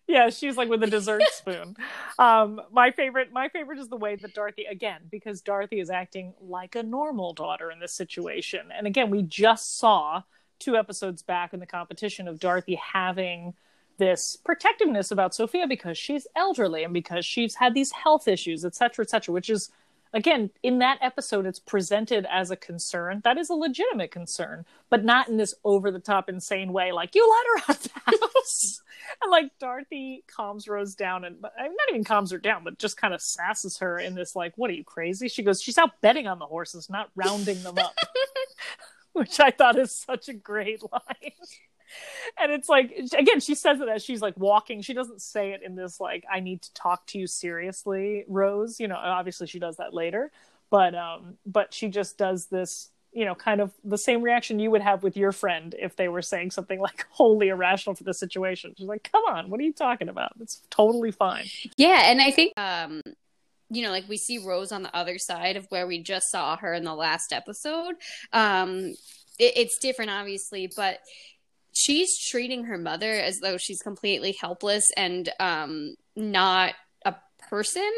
Yeah. 0.10 0.30
She's 0.30 0.58
like 0.58 0.68
with 0.68 0.84
a 0.84 0.88
dessert 0.88 1.22
spoon. 1.32 1.78
Um, 2.18 2.60
my 2.72 2.92
favorite, 2.92 3.32
my 3.32 3.48
favorite 3.48 3.80
is 3.80 3.88
the 3.88 3.96
way 3.96 4.16
that 4.16 4.34
Dorothy 4.34 4.66
again, 4.66 5.02
because 5.10 5.42
Dorothy 5.42 5.80
is 5.80 5.90
acting 5.90 6.34
like 6.42 6.76
a 6.76 6.84
normal 6.84 7.34
daughter 7.34 7.72
in 7.72 7.80
this 7.80 7.94
situation. 7.94 8.72
And 8.76 8.88
again, 8.88 9.10
we 9.12 9.22
just 9.22 9.78
saw 9.78 10.24
two 10.58 10.76
episodes 10.76 11.22
back 11.22 11.54
in 11.54 11.60
the 11.60 11.66
competition 11.66 12.28
of 12.28 12.40
Dorothy 12.40 12.76
having 12.76 13.54
this 14.00 14.36
protectiveness 14.36 15.12
about 15.12 15.36
Sophia 15.36 15.68
because 15.68 15.98
she's 15.98 16.26
elderly 16.36 16.84
and 16.84 16.94
because 16.94 17.26
she's 17.26 17.56
had 17.56 17.76
these 17.76 17.92
health 17.92 18.28
issues, 18.28 18.66
et 18.66 18.74
cetera, 18.74 19.04
et 19.04 19.10
cetera, 19.10 19.34
which 19.34 19.50
is 19.50 19.70
again, 20.14 20.50
in 20.64 20.80
that 20.80 21.00
episode, 21.02 21.46
it's 21.46 21.60
presented 21.60 22.26
as 22.32 22.52
a 22.52 22.56
concern. 22.56 23.22
That 23.24 23.38
is 23.38 23.50
a 23.50 23.54
legitimate 23.54 24.12
concern, 24.12 24.66
but 24.90 25.04
not 25.04 25.30
in 25.30 25.38
this 25.38 25.54
over 25.64 25.92
the 25.92 26.00
top, 26.00 26.30
insane 26.30 26.74
way. 26.74 26.92
Like, 26.92 27.16
you 27.16 27.30
let 27.30 27.64
her 27.66 27.72
out 27.72 27.78
of 27.78 27.84
the 27.84 28.18
house. 28.18 28.82
and 29.22 29.32
like, 29.32 29.52
Dorothy 29.60 30.24
calms 30.28 30.68
Rose 30.68 30.96
down 30.96 31.26
and 31.26 31.42
not 31.42 31.54
even 31.90 32.04
calms 32.04 32.32
her 32.32 32.38
down, 32.38 32.64
but 32.64 32.80
just 32.80 32.98
kind 32.98 33.14
of 33.14 33.22
sasses 33.22 33.80
her 33.80 34.00
in 34.00 34.16
this, 34.16 34.36
like, 34.36 34.54
what 34.58 34.70
are 34.70 34.76
you 34.76 34.84
crazy? 34.84 35.28
She 35.28 35.44
goes, 35.44 35.62
she's 35.62 35.78
out 35.78 36.02
betting 36.02 36.28
on 36.28 36.40
the 36.40 36.46
horses, 36.46 36.90
not 36.90 37.10
rounding 37.16 37.62
them 37.64 37.78
up, 37.78 37.96
which 39.14 39.40
I 39.40 39.52
thought 39.52 39.78
is 39.78 39.92
such 39.92 40.30
a 40.30 40.34
great 40.34 40.82
line 40.92 41.32
and 42.38 42.52
it's 42.52 42.70
like 42.70 42.92
again 43.18 43.40
she 43.40 43.56
says 43.56 43.80
it 43.82 43.90
as 43.90 44.04
she's 44.04 44.22
like 44.22 44.38
walking. 44.38 44.82
She 44.82 44.94
doesn't 44.94 45.22
say 45.22 45.52
it 45.52 45.62
in 45.64 45.76
this 45.76 46.00
like 46.00 46.26
i 46.32 46.40
need 46.40 46.62
to 46.64 46.74
talk 46.74 47.06
to 47.08 47.20
you 47.20 47.28
seriously 47.28 48.26
rose 48.28 48.80
you 48.80 48.88
know 48.88 48.96
obviously 48.96 49.48
she 49.48 49.60
does 49.60 49.78
that 49.78 49.94
later. 49.94 50.32
But 50.70 50.96
um 50.96 51.38
but 51.46 51.74
she 51.74 51.88
just 51.90 52.18
does 52.18 52.48
this 52.48 52.90
you 53.12 53.26
know 53.26 53.36
kind 53.36 53.62
of 53.62 53.74
the 53.84 53.98
same 53.98 54.22
reaction 54.22 54.60
you 54.60 54.72
would 54.72 54.82
have 54.82 55.04
with 55.04 55.18
your 55.18 55.32
friend 55.32 55.76
if 55.80 55.96
they 55.96 56.08
were 56.08 56.22
saying 56.22 56.52
something 56.52 56.80
like 56.80 57.06
wholly 57.12 57.50
irrational 57.50 57.96
for 57.96 58.04
the 58.04 58.14
situation. 58.14 58.74
She's 58.78 58.88
like 58.88 59.10
come 59.12 59.24
on 59.30 59.50
what 59.50 59.60
are 59.60 59.64
you 59.64 59.74
talking 59.74 60.10
about? 60.10 60.34
It's 60.40 60.62
totally 60.70 61.12
fine. 61.12 61.46
Yeah 61.76 62.04
and 62.06 62.22
i 62.22 62.32
think 62.32 62.54
um 62.58 63.02
you 63.70 63.84
know, 63.84 63.92
like 63.92 64.10
we 64.10 64.18
see 64.18 64.40
Rose 64.40 64.72
on 64.72 64.84
the 64.84 64.96
other 64.96 65.18
side 65.18 65.56
of 65.56 65.66
where 65.70 65.86
we 65.86 66.02
just 66.02 66.32
saw 66.32 66.58
her 66.58 66.74
in 66.74 66.84
the 66.84 66.96
last 66.96 67.32
episode. 67.32 67.96
Um, 68.34 68.96
it, 69.38 69.54
it's 69.56 69.78
different, 69.78 70.12
obviously, 70.12 70.72
but 70.76 71.00
she's 71.80 72.18
treating 72.20 72.66
her 72.66 72.78
mother 72.78 73.12
as 73.12 73.40
though 73.40 73.58
she's 73.58 73.82
completely 73.82 74.36
helpless 74.40 74.92
and 74.98 75.30
um, 75.40 75.96
not 76.16 76.74
a 77.06 77.16
person. 77.50 77.90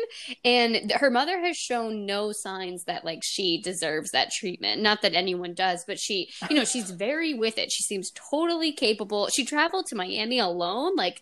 And 0.45 0.91
her 0.91 1.09
mother 1.09 1.39
has 1.39 1.57
shown 1.57 2.05
no 2.05 2.31
signs 2.31 2.83
that 2.83 3.03
like 3.03 3.21
she 3.23 3.59
deserves 3.61 4.11
that 4.11 4.31
treatment. 4.31 4.81
Not 4.81 5.01
that 5.01 5.15
anyone 5.15 5.53
does 5.53 5.83
but 5.85 5.99
she 5.99 6.29
you 6.49 6.55
know 6.55 6.65
she's 6.65 6.91
very 6.91 7.33
with 7.33 7.57
it. 7.57 7.71
She 7.71 7.83
seems 7.83 8.11
totally 8.11 8.71
capable. 8.71 9.27
She 9.29 9.45
traveled 9.45 9.87
to 9.87 9.95
miami 9.95 10.39
alone. 10.39 10.95
Like 10.95 11.21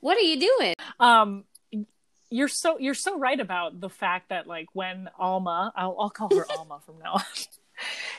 what 0.00 0.16
are 0.16 0.20
you 0.20 0.38
doing? 0.38 0.74
Um 1.00 1.44
you're 2.30 2.48
so 2.48 2.78
you're 2.78 2.94
so 2.94 3.18
right 3.18 3.40
about 3.40 3.80
the 3.80 3.88
fact 3.88 4.28
that 4.28 4.46
like 4.46 4.66
when 4.74 5.08
alma 5.18 5.72
i'll, 5.74 5.96
I'll 5.98 6.10
call 6.10 6.28
her 6.36 6.46
alma 6.58 6.78
from 6.84 6.98
now 6.98 7.14
on 7.14 7.22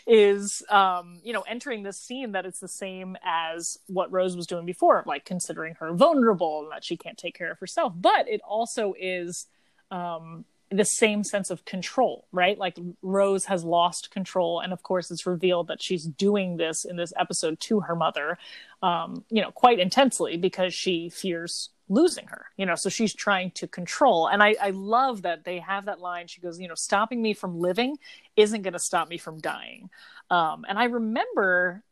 is 0.10 0.64
um, 0.70 1.20
you 1.24 1.32
know 1.32 1.42
entering 1.42 1.84
this 1.84 1.98
scene 1.98 2.32
that 2.34 2.46
it's 2.46 2.60
the 2.60 2.68
same 2.68 3.16
as 3.24 3.78
what 3.88 4.12
Rose 4.12 4.36
was 4.36 4.48
doing 4.48 4.66
before, 4.66 5.04
like 5.06 5.24
considering 5.24 5.76
her 5.76 5.94
vulnerable 5.94 6.64
and 6.64 6.72
that 6.72 6.84
she 6.84 6.98
can't 6.98 7.18
take 7.18 7.38
care 7.38 7.52
of 7.52 7.60
herself. 7.60 7.94
But 7.96 8.28
it 8.28 8.42
also 8.42 8.96
is 9.00 9.46
um, 9.92 10.46
the 10.72 10.84
same 10.84 11.24
sense 11.24 11.52
of 11.52 11.64
control, 11.64 12.26
right? 12.32 12.58
Like 12.58 12.78
Rose 13.04 13.46
has 13.46 13.64
lost 13.64 14.10
control, 14.10 14.60
and 14.60 14.74
of 14.74 14.82
course, 14.82 15.12
it's 15.12 15.28
revealed 15.28 15.68
that 15.68 15.82
she's 15.82 16.06
doing 16.06 16.58
this 16.58 16.86
in 16.86 16.96
this 16.96 17.14
episode 17.16 17.60
to 17.62 17.82
her 17.82 17.96
mother, 17.96 18.40
um, 18.82 19.24
you 19.30 19.44
know, 19.44 19.52
quite 19.52 19.80
intensely 19.80 20.38
because 20.38 20.74
she 20.74 21.10
fears 21.10 21.70
losing 21.90 22.28
her 22.28 22.46
you 22.56 22.66
know 22.66 22.76
so 22.76 22.90
she's 22.90 23.14
trying 23.14 23.52
to 23.52 23.68
control. 23.68 24.28
And 24.28 24.42
I, 24.42 24.56
I 24.62 24.70
love 24.70 25.24
that 25.24 25.44
they 25.44 25.60
have 25.60 25.86
that 25.86 26.00
line. 26.00 26.28
She 26.28 26.42
goes 26.42 26.60
you 26.60 26.68
know 26.68 26.76
stopping 26.76 27.22
me 27.22 27.34
from 27.34 27.60
living 27.60 27.98
isn't 28.36 28.62
going 28.62 28.74
to 28.74 28.80
stop 28.80 29.10
me 29.10 29.18
from 29.18 29.40
dying. 29.40 29.90
Um, 30.30 30.66
and 30.68 30.78
i 30.78 30.86
remember 30.86 31.84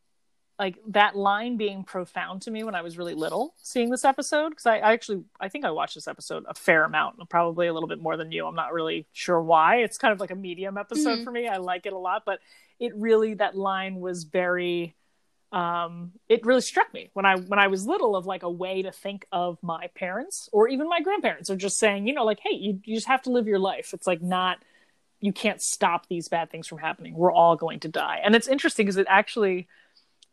like 0.60 0.78
that 0.88 1.16
line 1.16 1.58
being 1.58 1.84
profound 1.84 2.42
to 2.44 2.52
me 2.52 2.64
when 2.64 2.76
i 2.76 2.82
was 2.82 2.98
really 2.98 3.14
little 3.14 3.54
seeing 3.62 3.90
this 3.90 4.04
episode 4.04 4.50
because 4.50 4.66
I, 4.66 4.78
I, 4.78 4.94
actually 4.94 5.24
i 5.40 5.50
think 5.50 5.66
i 5.66 5.72
watched 5.72 5.96
this 5.96 6.08
episode 6.08 6.46
a 6.48 6.54
fair 6.54 6.84
amount 6.84 7.18
probably 7.30 7.68
a 7.68 7.74
little 7.74 7.88
bit 7.88 8.00
more 8.00 8.18
than 8.18 8.32
you. 8.32 8.46
I'm 8.48 8.56
not 8.56 8.74
really 8.74 9.08
sure 9.14 9.42
why. 9.42 9.78
It's 9.78 9.98
kind 9.98 10.12
of 10.12 10.20
like 10.20 10.32
a 10.32 10.36
medium 10.36 10.78
episode 10.78 11.10
mm-hmm. 11.10 11.24
for 11.24 11.32
me. 11.32 11.48
I 11.48 11.58
like 11.58 11.86
it 11.86 11.94
a 11.94 11.98
lot 11.98 12.24
but 12.26 12.40
it 12.80 12.96
really 12.96 13.36
that 13.36 13.58
line 13.58 14.00
was 14.00 14.24
very 14.24 14.96
um, 15.52 16.12
it 16.28 16.46
really 16.46 16.62
struck 16.62 16.94
me 16.94 17.10
when 17.14 17.26
I 17.26 17.38
when 17.38 17.60
I 17.60 17.68
was 17.68 17.88
little 17.88 18.16
of 18.16 18.26
like 18.26 18.44
a 18.44 18.50
way 18.50 18.82
to 18.82 18.92
think 18.92 19.26
of 19.32 19.58
my 19.62 19.88
parents 19.96 20.50
or 20.52 20.68
even 20.68 20.90
my 20.90 21.02
grandparents 21.02 21.50
are 21.50 21.56
just 21.56 21.80
saying, 21.80 22.08
you 22.08 22.14
know, 22.14 22.26
like, 22.26 22.40
hey, 22.42 22.56
you, 22.56 22.82
you 22.84 22.96
just 22.96 23.08
have 23.08 23.22
to 23.24 23.32
live 23.32 23.48
your 23.48 23.60
life. 23.60 23.94
It's 23.94 24.08
like 24.08 24.22
not 24.22 24.58
you 25.20 25.34
can't 25.34 25.62
stop 25.62 26.08
these 26.08 26.28
bad 26.28 26.52
things 26.52 26.68
from 26.68 26.78
happening. 26.78 27.16
We're 27.16 27.32
all 27.32 27.56
going 27.56 27.80
to 27.82 27.88
die. 27.88 28.20
And 28.24 28.36
it's 28.36 28.48
interesting 28.48 28.86
because 28.86 28.98
it 28.98 29.08
actually 29.10 29.68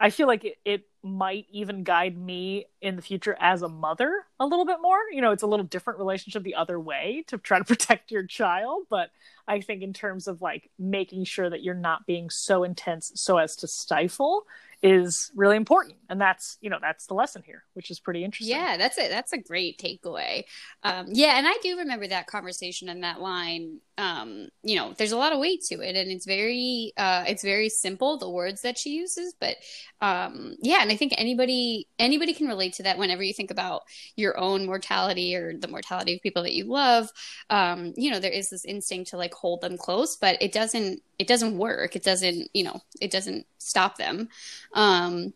I 0.00 0.10
feel 0.10 0.26
like 0.26 0.44
it, 0.44 0.58
it 0.64 0.88
might 1.02 1.46
even 1.50 1.84
guide 1.84 2.16
me 2.16 2.66
in 2.80 2.96
the 2.96 3.02
future 3.02 3.36
as 3.40 3.62
a 3.62 3.68
mother 3.68 4.24
a 4.40 4.46
little 4.46 4.66
bit 4.66 4.78
more. 4.82 4.98
You 5.12 5.20
know, 5.20 5.30
it's 5.30 5.42
a 5.42 5.46
little 5.46 5.64
different 5.64 5.98
relationship 5.98 6.42
the 6.42 6.56
other 6.56 6.80
way 6.80 7.24
to 7.28 7.38
try 7.38 7.58
to 7.58 7.64
protect 7.64 8.10
your 8.10 8.26
child, 8.26 8.86
but 8.90 9.10
I 9.46 9.60
think 9.60 9.82
in 9.82 9.92
terms 9.92 10.26
of 10.26 10.42
like 10.42 10.70
making 10.78 11.24
sure 11.24 11.48
that 11.48 11.62
you're 11.62 11.74
not 11.74 12.06
being 12.06 12.28
so 12.30 12.64
intense 12.64 13.12
so 13.14 13.38
as 13.38 13.56
to 13.56 13.68
stifle 13.68 14.46
is 14.84 15.32
really 15.34 15.56
important. 15.56 15.96
And 16.10 16.20
that's 16.20 16.58
you 16.60 16.68
know 16.68 16.76
that's 16.80 17.06
the 17.06 17.14
lesson 17.14 17.42
here 17.44 17.64
which 17.72 17.90
is 17.90 17.98
pretty 17.98 18.22
interesting. 18.22 18.54
Yeah 18.54 18.76
that's 18.76 18.98
it 18.98 19.10
that's 19.10 19.32
a 19.32 19.38
great 19.38 19.78
takeaway. 19.78 20.44
Um, 20.82 21.06
yeah 21.08 21.38
and 21.38 21.48
i 21.48 21.56
do 21.62 21.78
remember 21.78 22.06
that 22.06 22.26
conversation 22.26 22.90
and 22.90 23.02
that 23.02 23.20
line. 23.20 23.80
Um, 23.96 24.48
you 24.62 24.76
know 24.76 24.92
there's 24.98 25.12
a 25.12 25.16
lot 25.16 25.32
of 25.32 25.38
weight 25.38 25.62
to 25.68 25.76
it 25.80 25.96
and 25.96 26.10
it's 26.10 26.26
very 26.26 26.92
uh, 26.98 27.24
it's 27.26 27.42
very 27.42 27.68
simple 27.68 28.18
the 28.18 28.28
words 28.28 28.60
that 28.62 28.76
she 28.76 28.90
uses 28.90 29.34
but 29.40 29.56
um, 30.00 30.56
yeah 30.60 30.82
and 30.82 30.90
i 30.90 30.96
think 30.96 31.14
anybody 31.16 31.88
anybody 31.98 32.34
can 32.34 32.48
relate 32.48 32.74
to 32.74 32.82
that 32.82 32.98
whenever 32.98 33.22
you 33.22 33.32
think 33.32 33.50
about 33.52 33.82
your 34.16 34.36
own 34.38 34.66
mortality 34.66 35.34
or 35.34 35.56
the 35.56 35.68
mortality 35.68 36.14
of 36.14 36.22
people 36.22 36.42
that 36.42 36.54
you 36.54 36.64
love. 36.64 37.08
Um, 37.48 37.94
you 37.96 38.10
know 38.10 38.20
there 38.20 38.32
is 38.32 38.50
this 38.50 38.64
instinct 38.64 39.10
to 39.10 39.16
like 39.16 39.32
hold 39.32 39.60
them 39.62 39.78
close 39.78 40.16
but 40.16 40.36
it 40.42 40.52
doesn't 40.52 41.00
it 41.18 41.28
doesn't 41.28 41.56
work. 41.56 41.96
It 41.96 42.02
doesn't 42.02 42.50
you 42.52 42.64
know 42.64 42.80
it 43.00 43.10
doesn't 43.10 43.46
stop 43.58 43.96
them 43.96 44.28
um 44.74 45.32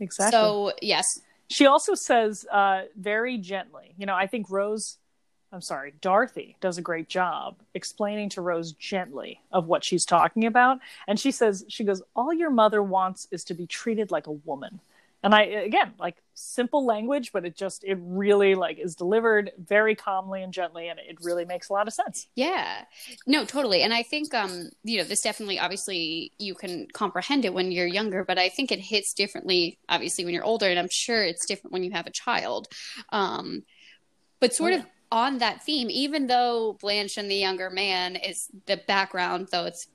exactly. 0.00 0.38
so 0.38 0.72
yes. 0.80 1.20
She 1.48 1.66
also 1.66 1.94
says 1.94 2.46
uh 2.50 2.82
very 2.96 3.36
gently 3.36 3.94
you 3.98 4.06
know 4.06 4.14
i 4.14 4.26
think 4.26 4.48
rose 4.48 4.96
i'm 5.52 5.60
sorry 5.60 5.92
dorothy 6.00 6.56
does 6.62 6.78
a 6.78 6.82
great 6.82 7.10
job 7.10 7.56
explaining 7.74 8.30
to 8.30 8.40
rose 8.40 8.72
gently 8.72 9.40
of 9.50 9.66
what 9.66 9.84
she's 9.84 10.06
talking 10.06 10.46
about. 10.46 10.78
And 11.06 11.20
she 11.20 11.30
says 11.30 11.64
she 11.68 11.84
goes 11.84 12.02
all 12.16 12.32
your 12.32 12.50
mother 12.50 12.82
wants 12.82 13.28
is 13.30 13.44
to 13.44 13.54
be 13.54 13.66
treated 13.66 14.10
like 14.10 14.26
a 14.28 14.32
woman 14.32 14.80
and 15.22 15.34
i 15.34 15.42
again 15.42 15.92
like 15.98 16.16
simple 16.34 16.84
language 16.86 17.30
but 17.32 17.44
it 17.44 17.56
just 17.56 17.84
it 17.84 17.98
really 18.00 18.54
like 18.54 18.78
is 18.78 18.94
delivered 18.94 19.52
very 19.58 19.94
calmly 19.94 20.42
and 20.42 20.52
gently 20.52 20.88
and 20.88 20.98
it 20.98 21.16
really 21.22 21.44
makes 21.44 21.68
a 21.68 21.72
lot 21.72 21.86
of 21.86 21.92
sense. 21.92 22.26
Yeah. 22.34 22.84
No 23.26 23.44
totally. 23.44 23.82
And 23.82 23.92
i 23.92 24.02
think 24.02 24.34
um 24.34 24.70
you 24.82 24.98
know 24.98 25.04
this 25.04 25.22
definitely 25.22 25.58
obviously 25.58 26.32
you 26.38 26.54
can 26.54 26.86
comprehend 26.92 27.44
it 27.44 27.54
when 27.54 27.70
you're 27.70 27.86
younger 27.86 28.24
but 28.24 28.38
i 28.38 28.48
think 28.48 28.72
it 28.72 28.80
hits 28.80 29.12
differently 29.12 29.78
obviously 29.88 30.24
when 30.24 30.34
you're 30.34 30.44
older 30.44 30.66
and 30.66 30.78
i'm 30.78 30.88
sure 30.90 31.22
it's 31.22 31.46
different 31.46 31.72
when 31.72 31.84
you 31.84 31.90
have 31.90 32.06
a 32.06 32.10
child. 32.10 32.68
Um 33.10 33.64
but 34.40 34.54
sort 34.54 34.72
oh, 34.72 34.76
yeah. 34.76 34.82
of 34.82 34.86
on 35.12 35.38
that 35.38 35.62
theme 35.62 35.90
even 35.90 36.26
though 36.26 36.78
blanche 36.80 37.18
and 37.18 37.30
the 37.30 37.36
younger 37.36 37.68
man 37.68 38.16
is 38.16 38.48
the 38.66 38.80
background 38.88 39.48
though 39.52 39.66
it's 39.66 39.86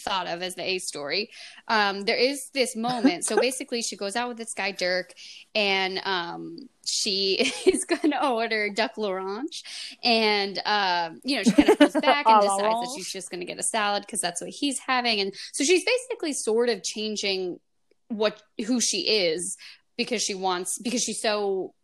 thought 0.00 0.26
of 0.26 0.42
as 0.42 0.54
the 0.54 0.62
A 0.62 0.78
story. 0.78 1.30
Um, 1.68 2.02
there 2.02 2.16
is 2.16 2.50
this 2.52 2.76
moment. 2.76 3.24
So 3.24 3.36
basically, 3.40 3.82
she 3.82 3.96
goes 3.96 4.16
out 4.16 4.28
with 4.28 4.38
this 4.38 4.54
guy 4.54 4.72
Dirk, 4.72 5.12
and 5.54 6.00
um, 6.04 6.68
she 6.84 7.52
is 7.66 7.84
going 7.84 8.10
to 8.12 8.28
order 8.28 8.70
duck 8.70 8.96
l'orange, 8.96 9.62
and 10.02 10.60
uh, 10.64 11.10
you 11.22 11.36
know 11.36 11.42
she 11.42 11.52
kind 11.52 11.70
of 11.70 11.78
goes 11.78 11.92
back 12.02 12.26
and 12.28 12.42
decides 12.42 12.60
that 12.60 12.92
she's 12.96 13.12
just 13.12 13.30
going 13.30 13.40
to 13.40 13.46
get 13.46 13.58
a 13.58 13.62
salad 13.62 14.02
because 14.06 14.20
that's 14.20 14.40
what 14.40 14.50
he's 14.50 14.78
having, 14.78 15.20
and 15.20 15.34
so 15.52 15.64
she's 15.64 15.84
basically 15.84 16.32
sort 16.32 16.68
of 16.68 16.82
changing 16.82 17.58
what 18.08 18.42
who 18.66 18.80
she 18.80 19.02
is 19.02 19.56
because 19.96 20.22
she 20.22 20.34
wants 20.34 20.78
because 20.78 21.02
she's 21.02 21.20
so 21.20 21.74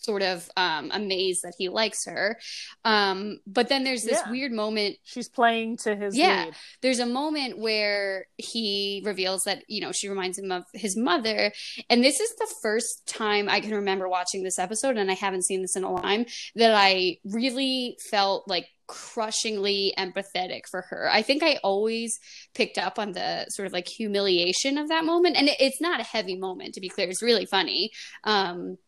sort 0.00 0.22
of 0.22 0.48
um, 0.56 0.90
amazed 0.92 1.42
that 1.42 1.54
he 1.58 1.68
likes 1.68 2.06
her. 2.06 2.38
Um, 2.84 3.40
but 3.46 3.68
then 3.68 3.84
there's 3.84 4.02
this 4.02 4.20
yeah. 4.24 4.30
weird 4.30 4.52
moment. 4.52 4.96
She's 5.04 5.28
playing 5.28 5.78
to 5.78 5.94
his 5.94 6.16
yeah. 6.16 6.46
Lead. 6.46 6.54
There's 6.82 6.98
a 6.98 7.06
moment 7.06 7.58
where 7.58 8.26
he 8.36 9.02
reveals 9.04 9.42
that 9.44 9.64
you 9.68 9.80
know 9.80 9.92
she 9.92 10.08
reminds 10.08 10.38
him 10.38 10.52
of 10.52 10.64
his 10.74 10.96
mother, 10.96 11.52
and 11.88 12.02
this 12.02 12.20
is 12.20 12.34
the 12.36 12.52
first 12.62 13.06
time 13.06 13.48
I 13.48 13.60
can 13.60 13.74
remember 13.74 14.08
watching 14.08 14.42
this 14.42 14.58
episode, 14.58 14.96
and 14.96 15.10
I 15.10 15.14
haven't 15.14 15.44
seen 15.44 15.62
this 15.62 15.76
in 15.76 15.84
a 15.84 16.00
time 16.00 16.26
that 16.56 16.74
I 16.74 17.18
really 17.24 17.96
felt 18.10 18.48
like 18.48 18.66
crushingly 18.90 19.94
empathetic 19.96 20.62
for 20.68 20.82
her. 20.82 21.08
I 21.10 21.22
think 21.22 21.44
I 21.44 21.60
always 21.62 22.18
picked 22.54 22.76
up 22.76 22.98
on 22.98 23.12
the 23.12 23.46
sort 23.48 23.66
of 23.66 23.72
like 23.72 23.86
humiliation 23.86 24.78
of 24.78 24.88
that 24.88 25.04
moment, 25.04 25.36
and 25.36 25.48
it, 25.48 25.56
it's 25.60 25.80
not 25.80 26.00
a 26.00 26.04
heavy 26.04 26.36
moment 26.36 26.74
to 26.74 26.80
be 26.80 26.88
clear. 26.88 27.08
It's 27.08 27.22
really 27.22 27.46
funny. 27.46 27.92
Um, 28.24 28.78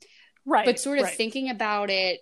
right 0.44 0.66
but 0.66 0.78
sort 0.78 0.98
of 0.98 1.04
right. 1.04 1.14
thinking 1.14 1.50
about 1.50 1.90
it 1.90 2.20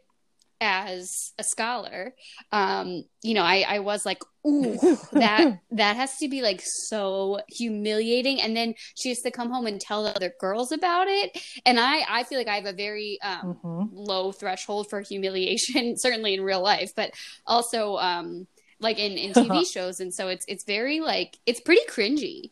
as 0.62 1.32
a 1.38 1.44
scholar 1.44 2.14
um 2.52 3.02
you 3.22 3.32
know 3.32 3.42
i 3.42 3.64
i 3.66 3.78
was 3.78 4.04
like 4.04 4.22
ooh 4.46 4.76
that 5.12 5.58
that 5.70 5.96
has 5.96 6.18
to 6.18 6.28
be 6.28 6.42
like 6.42 6.60
so 6.62 7.40
humiliating 7.48 8.42
and 8.42 8.54
then 8.54 8.74
she 8.94 9.08
has 9.08 9.22
to 9.22 9.30
come 9.30 9.50
home 9.50 9.66
and 9.66 9.80
tell 9.80 10.04
the 10.04 10.14
other 10.14 10.34
girls 10.38 10.70
about 10.70 11.08
it 11.08 11.38
and 11.64 11.80
i 11.80 12.02
i 12.10 12.24
feel 12.24 12.36
like 12.36 12.48
i 12.48 12.56
have 12.56 12.66
a 12.66 12.74
very 12.74 13.18
um 13.22 13.56
mm-hmm. 13.64 13.96
low 13.96 14.32
threshold 14.32 14.90
for 14.90 15.00
humiliation 15.00 15.96
certainly 15.96 16.34
in 16.34 16.42
real 16.42 16.62
life 16.62 16.92
but 16.94 17.10
also 17.46 17.96
um 17.96 18.46
like 18.80 18.98
in, 18.98 19.12
in 19.12 19.32
TV 19.32 19.66
shows. 19.72 20.00
And 20.00 20.12
so 20.12 20.28
it's 20.28 20.44
it's 20.48 20.64
very 20.64 21.00
like 21.00 21.38
it's 21.46 21.60
pretty 21.60 21.82
cringy. 21.88 22.50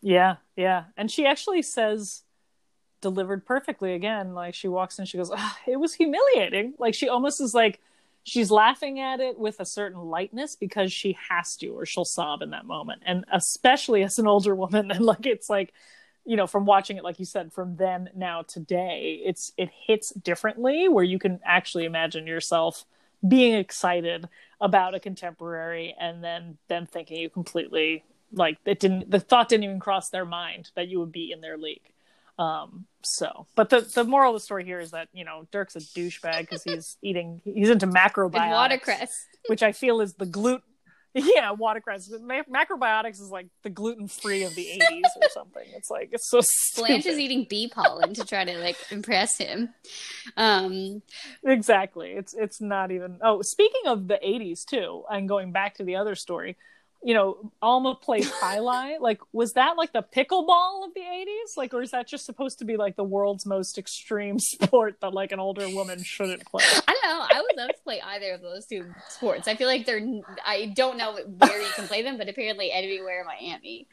Yeah, 0.00 0.36
yeah. 0.54 0.84
And 0.96 1.10
she 1.10 1.26
actually 1.26 1.62
says 1.62 2.22
delivered 3.04 3.44
perfectly 3.44 3.92
again. 3.94 4.32
Like 4.34 4.54
she 4.54 4.66
walks 4.66 4.98
in, 4.98 5.04
she 5.04 5.18
goes, 5.18 5.30
oh, 5.32 5.56
"It 5.66 5.76
was 5.76 5.94
humiliating." 5.94 6.74
Like 6.78 6.94
she 6.94 7.08
almost 7.08 7.40
is 7.40 7.54
like 7.54 7.80
she's 8.24 8.50
laughing 8.50 8.98
at 8.98 9.20
it 9.20 9.38
with 9.38 9.60
a 9.60 9.66
certain 9.66 10.00
lightness 10.00 10.56
because 10.56 10.90
she 10.90 11.16
has 11.28 11.56
to, 11.56 11.68
or 11.68 11.84
she'll 11.84 12.06
sob 12.06 12.40
in 12.40 12.50
that 12.50 12.64
moment. 12.64 13.02
And 13.04 13.26
especially 13.30 14.02
as 14.02 14.18
an 14.18 14.26
older 14.26 14.54
woman, 14.54 14.90
and 14.94 15.04
like 15.04 15.26
it's 15.26 15.50
like, 15.50 15.74
you 16.24 16.36
know, 16.36 16.46
from 16.46 16.64
watching 16.64 16.96
it, 16.96 17.04
like 17.04 17.18
you 17.18 17.26
said, 17.26 17.52
from 17.52 17.76
then 17.76 18.08
now 18.16 18.42
today, 18.42 19.20
it's 19.24 19.52
it 19.58 19.68
hits 19.86 20.10
differently 20.10 20.88
where 20.88 21.04
you 21.04 21.18
can 21.18 21.40
actually 21.44 21.84
imagine 21.84 22.26
yourself 22.26 22.86
being 23.26 23.54
excited 23.54 24.28
about 24.60 24.94
a 24.94 25.00
contemporary 25.00 25.94
and 26.00 26.24
then 26.24 26.56
then 26.68 26.86
thinking 26.86 27.18
you 27.18 27.28
completely 27.28 28.02
like 28.32 28.58
it 28.64 28.80
didn't 28.80 29.10
the 29.10 29.20
thought 29.20 29.48
didn't 29.48 29.64
even 29.64 29.80
cross 29.80 30.10
their 30.10 30.24
mind 30.24 30.70
that 30.74 30.88
you 30.88 30.98
would 30.98 31.12
be 31.12 31.30
in 31.32 31.40
their 31.40 31.56
league 31.56 31.93
um, 32.38 32.86
so, 33.02 33.46
but 33.54 33.70
the 33.70 33.80
the 33.80 34.04
moral 34.04 34.34
of 34.34 34.40
the 34.40 34.44
story 34.44 34.64
here 34.64 34.80
is 34.80 34.90
that 34.90 35.08
you 35.12 35.24
know 35.24 35.46
Dirk's 35.52 35.76
a 35.76 35.80
douchebag 35.80 36.40
because 36.40 36.64
he's 36.64 36.96
eating 37.02 37.40
he's 37.44 37.70
into 37.70 37.86
macrobiotics, 37.86 38.50
watercress, 38.50 39.10
which 39.48 39.62
I 39.62 39.72
feel 39.72 40.00
is 40.00 40.14
the 40.14 40.26
gluten. 40.26 40.62
Yeah, 41.16 41.52
watercress. 41.52 42.10
macrobiotics 42.10 43.20
is 43.20 43.30
like 43.30 43.46
the 43.62 43.70
gluten 43.70 44.08
free 44.08 44.42
of 44.42 44.56
the 44.56 44.66
'80s 44.82 45.02
or 45.22 45.28
something. 45.30 45.62
It's 45.76 45.88
like 45.88 46.08
it's 46.10 46.28
so. 46.28 46.40
Stupid. 46.42 46.88
Blanche 46.88 47.06
is 47.06 47.20
eating 47.20 47.46
bee 47.48 47.68
pollen 47.68 48.14
to 48.14 48.24
try 48.24 48.44
to 48.44 48.58
like 48.58 48.76
impress 48.90 49.38
him. 49.38 49.68
Um, 50.36 51.02
exactly. 51.44 52.10
It's 52.10 52.34
it's 52.34 52.60
not 52.60 52.90
even. 52.90 53.20
Oh, 53.22 53.42
speaking 53.42 53.82
of 53.86 54.08
the 54.08 54.18
'80s 54.26 54.64
too, 54.64 55.04
and 55.08 55.28
going 55.28 55.52
back 55.52 55.76
to 55.76 55.84
the 55.84 55.94
other 55.94 56.16
story, 56.16 56.56
you 57.04 57.12
know, 57.12 57.52
Alma 57.60 57.94
plays 57.94 58.30
jai 58.40 58.56
alai. 58.56 58.96
like, 59.00 59.20
was 59.32 59.52
that 59.52 59.76
like 59.76 59.92
the 59.92 60.02
pickleball 60.02 60.86
of 60.86 60.94
the 60.94 61.02
80s? 61.02 61.56
Like, 61.56 61.74
or 61.74 61.82
is 61.82 61.90
that 61.90 62.08
just 62.08 62.24
supposed 62.24 62.60
to 62.60 62.64
be 62.64 62.78
like 62.78 62.96
the 62.96 63.04
world's 63.04 63.44
most 63.44 63.76
extreme 63.76 64.38
sport 64.40 64.96
that 65.02 65.12
like 65.12 65.30
an 65.30 65.38
older 65.38 65.68
woman 65.68 66.02
shouldn't 66.02 66.46
play? 66.46 66.64
I 66.64 66.98
don't 67.02 67.18
know. 67.18 67.26
I 67.30 67.42
would 67.42 67.56
love 67.58 67.68
to 67.68 67.82
play 67.84 68.00
either 68.00 68.32
of 68.32 68.40
those 68.40 68.64
two 68.64 68.86
sports. 69.10 69.46
I 69.46 69.54
feel 69.54 69.68
like 69.68 69.84
they're, 69.84 70.00
I 70.46 70.72
don't 70.74 70.96
know 70.96 71.12
where 71.12 71.60
you 71.60 71.68
can 71.76 71.86
play 71.86 72.00
them, 72.00 72.16
but 72.16 72.30
apparently 72.30 72.72
anywhere 72.72 73.20
in 73.20 73.26
Miami. 73.26 73.86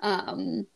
Um, 0.00 0.66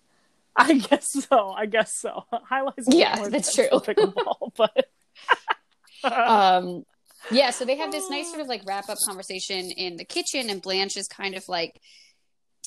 I 0.56 0.73
guess 0.78 1.12
so. 1.28 1.50
I 1.50 1.66
guess 1.66 1.95
so. 1.95 2.25
Jai 2.49 2.62
alais. 2.62 2.85
Yeah, 2.88 3.28
that's 3.28 3.54
true. 3.54 3.68
Pickleball, 3.71 4.52
but. 4.56 4.88
um 6.04 6.85
yeah, 7.30 7.50
so 7.50 7.64
they 7.64 7.76
have 7.76 7.92
this 7.92 8.09
nice 8.11 8.28
sort 8.28 8.40
of 8.40 8.49
like 8.49 8.62
wrap 8.66 8.88
up 8.88 8.99
conversation 9.06 9.71
in 9.71 9.97
the 9.97 10.04
kitchen, 10.04 10.50
and 10.50 10.62
Blanche 10.62 10.97
is 10.97 11.09
kind 11.09 11.35
of 11.35 11.49
like, 11.49 11.80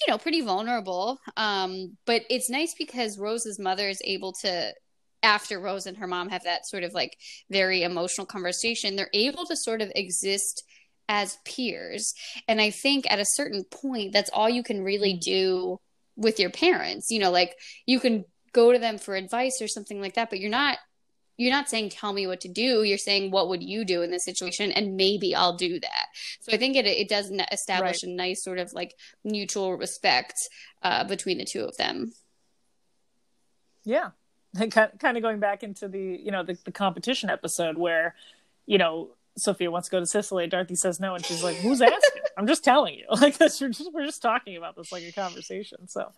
you 0.02 0.12
know, 0.12 0.18
pretty 0.18 0.42
vulnerable. 0.42 1.20
Um, 1.38 1.98
but 2.06 2.24
it's 2.30 2.50
nice 2.50 2.74
because 2.78 3.20
Rose's 3.20 3.60
mother 3.60 3.90
is 3.90 4.02
able 4.04 4.34
to, 4.42 4.74
after 5.22 5.60
Rose 5.60 5.86
and 5.86 5.98
her 5.98 6.08
mom 6.08 6.30
have 6.30 6.44
that 6.44 6.68
sort 6.68 6.84
of 6.84 6.94
like 6.94 7.18
very 7.50 7.84
emotional 7.84 8.26
conversation, 8.26 8.96
they're 8.96 9.10
able 9.14 9.46
to 9.46 9.56
sort 9.58 9.82
of 9.82 9.92
exist 9.96 10.64
as 11.10 11.38
peers. 11.44 12.14
And 12.48 12.62
I 12.62 12.70
think 12.70 13.12
at 13.12 13.20
a 13.20 13.26
certain 13.26 13.64
point, 13.66 14.14
that's 14.14 14.30
all 14.32 14.50
you 14.50 14.64
can 14.64 14.84
really 14.84 15.14
do 15.14 15.80
with 16.16 16.40
your 16.40 16.52
parents. 16.52 17.08
You 17.10 17.20
know, 17.20 17.32
like 17.32 17.56
you 17.86 18.00
can 18.00 18.26
go 18.54 18.72
to 18.72 18.80
them 18.80 18.98
for 18.98 19.16
advice 19.16 19.60
or 19.62 19.68
something 19.68 20.00
like 20.00 20.14
that, 20.16 20.30
but 20.30 20.40
you're 20.40 20.50
not 20.50 20.78
you're 21.40 21.52
not 21.52 21.70
saying 21.70 21.90
tell 21.90 22.14
me 22.14 22.28
what 22.28 22.42
to 22.42 22.48
do 22.48 22.84
you're 22.84 22.98
saying 22.98 23.32
what 23.32 23.50
would 23.50 23.64
you 23.64 23.86
do 23.86 24.02
in 24.02 24.12
this 24.12 24.26
situation 24.26 24.72
and 24.72 24.96
maybe 24.96 25.34
i'll 25.34 25.56
do 25.56 25.80
that 25.80 26.08
so 26.40 26.52
i 26.52 26.58
think 26.58 26.76
it 26.76 26.86
it 26.86 27.10
does 27.10 27.32
establish 27.52 28.04
right. 28.04 28.12
a 28.12 28.16
nice 28.16 28.44
sort 28.44 28.60
of 28.60 28.74
like 28.74 28.96
mutual 29.24 29.76
respect 29.76 30.50
uh, 30.84 31.04
between 31.04 31.38
the 31.38 31.46
two 31.46 31.64
of 31.64 31.76
them 31.78 32.12
yeah 33.84 34.10
kind 34.70 35.18
of 35.18 35.22
going 35.22 35.40
back 35.40 35.64
into 35.64 35.88
the 35.88 36.20
you 36.22 36.32
know 36.32 36.44
the, 36.44 36.58
the 36.66 36.72
competition 36.72 37.30
episode 37.30 37.78
where 37.78 38.16
you 38.66 38.78
know 38.78 39.10
Sophia 39.38 39.72
wants 39.72 39.88
to 39.88 39.92
go 39.92 40.00
to 40.00 40.06
Sicily. 40.06 40.48
Dorothy 40.48 40.76
says 40.76 41.00
no, 41.00 41.16
and 41.16 41.26
she's 41.26 41.44
like, 41.44 41.56
"Who's 41.58 41.82
asking?" 41.82 42.22
I'm 42.38 42.48
just 42.48 42.64
telling 42.64 42.96
you. 42.96 43.06
Like 43.22 43.38
this, 43.38 43.60
we're 43.60 43.70
just 43.70 43.94
we're 43.94 44.06
just 44.06 44.22
talking 44.22 44.58
about 44.58 44.76
this 44.76 44.92
like 44.92 45.04
a 45.04 45.12
conversation. 45.12 45.88
So, 45.88 46.12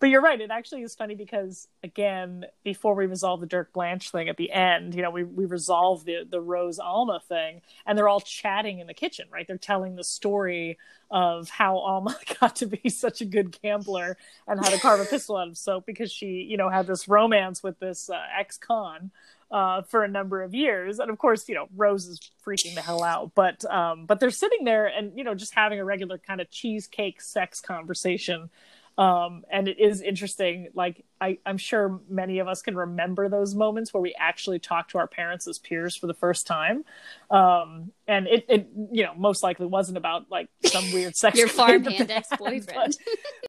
but 0.00 0.08
you're 0.08 0.20
right. 0.20 0.40
It 0.40 0.50
actually 0.50 0.82
is 0.82 0.94
funny 0.94 1.14
because 1.14 1.68
again, 1.82 2.46
before 2.62 2.94
we 2.94 3.06
resolve 3.06 3.40
the 3.40 3.46
Dirk 3.46 3.72
Blanche 3.72 4.10
thing 4.10 4.28
at 4.28 4.36
the 4.36 4.50
end, 4.50 4.94
you 4.94 5.02
know, 5.02 5.10
we 5.10 5.24
we 5.24 5.44
resolve 5.44 6.04
the 6.04 6.26
the 6.28 6.40
Rose 6.40 6.78
Alma 6.78 7.20
thing, 7.28 7.62
and 7.86 7.96
they're 7.96 8.08
all 8.08 8.20
chatting 8.20 8.80
in 8.80 8.86
the 8.86 8.94
kitchen, 8.94 9.26
right? 9.32 9.46
They're 9.46 9.56
telling 9.56 9.96
the 9.96 10.04
story 10.04 10.78
of 11.10 11.48
how 11.48 11.78
Alma 11.78 12.16
got 12.40 12.56
to 12.56 12.66
be 12.66 12.88
such 12.88 13.20
a 13.20 13.24
good 13.24 13.56
gambler 13.62 14.16
and 14.46 14.58
how 14.58 14.70
to 14.70 14.78
carve 14.78 15.00
a 15.00 15.04
pistol 15.04 15.36
out 15.36 15.48
of 15.48 15.56
soap 15.56 15.86
because 15.86 16.10
she, 16.10 16.26
you 16.42 16.56
know, 16.56 16.68
had 16.68 16.86
this 16.86 17.06
romance 17.08 17.62
with 17.62 17.78
this 17.78 18.10
uh, 18.10 18.20
ex-con 18.38 19.10
uh, 19.50 19.82
for 19.82 20.02
a 20.02 20.08
number 20.08 20.42
of 20.42 20.52
years. 20.52 20.98
And 20.98 21.10
of 21.10 21.18
course, 21.18 21.48
you 21.48 21.54
know, 21.54 21.68
Rose 21.76 22.06
is 22.06 22.20
freaking 22.44 22.74
the 22.74 22.80
hell 22.80 23.04
out. 23.04 23.32
But 23.34 23.64
um, 23.72 24.06
but 24.06 24.18
they're 24.18 24.30
sitting 24.30 24.64
there 24.64 24.86
and 24.86 25.16
you 25.16 25.24
know 25.24 25.34
just 25.34 25.54
having 25.54 25.78
a 25.78 25.84
regular 25.84 26.18
kind 26.18 26.40
of 26.40 26.50
cheesecake 26.50 27.20
sex 27.20 27.60
conversation 27.60 28.50
um, 28.96 29.44
and 29.50 29.66
it 29.66 29.80
is 29.80 30.00
interesting. 30.02 30.68
Like 30.74 31.04
I, 31.20 31.38
I'm 31.44 31.58
sure 31.58 32.00
many 32.08 32.38
of 32.38 32.46
us 32.46 32.62
can 32.62 32.76
remember 32.76 33.28
those 33.28 33.54
moments 33.54 33.92
where 33.92 34.00
we 34.00 34.14
actually 34.18 34.60
talk 34.60 34.88
to 34.90 34.98
our 34.98 35.08
parents 35.08 35.48
as 35.48 35.58
peers 35.58 35.96
for 35.96 36.06
the 36.06 36.14
first 36.14 36.46
time. 36.46 36.84
Um, 37.30 37.90
and 38.06 38.28
it, 38.28 38.46
it, 38.48 38.68
you 38.92 39.02
know, 39.02 39.14
most 39.16 39.42
likely 39.42 39.66
wasn't 39.66 39.98
about 39.98 40.30
like 40.30 40.48
some 40.64 40.92
weird 40.92 41.16
sex. 41.16 41.36
Your 41.36 41.48
farmhand 41.48 42.10
ex 42.10 42.28
boyfriend. 42.38 42.96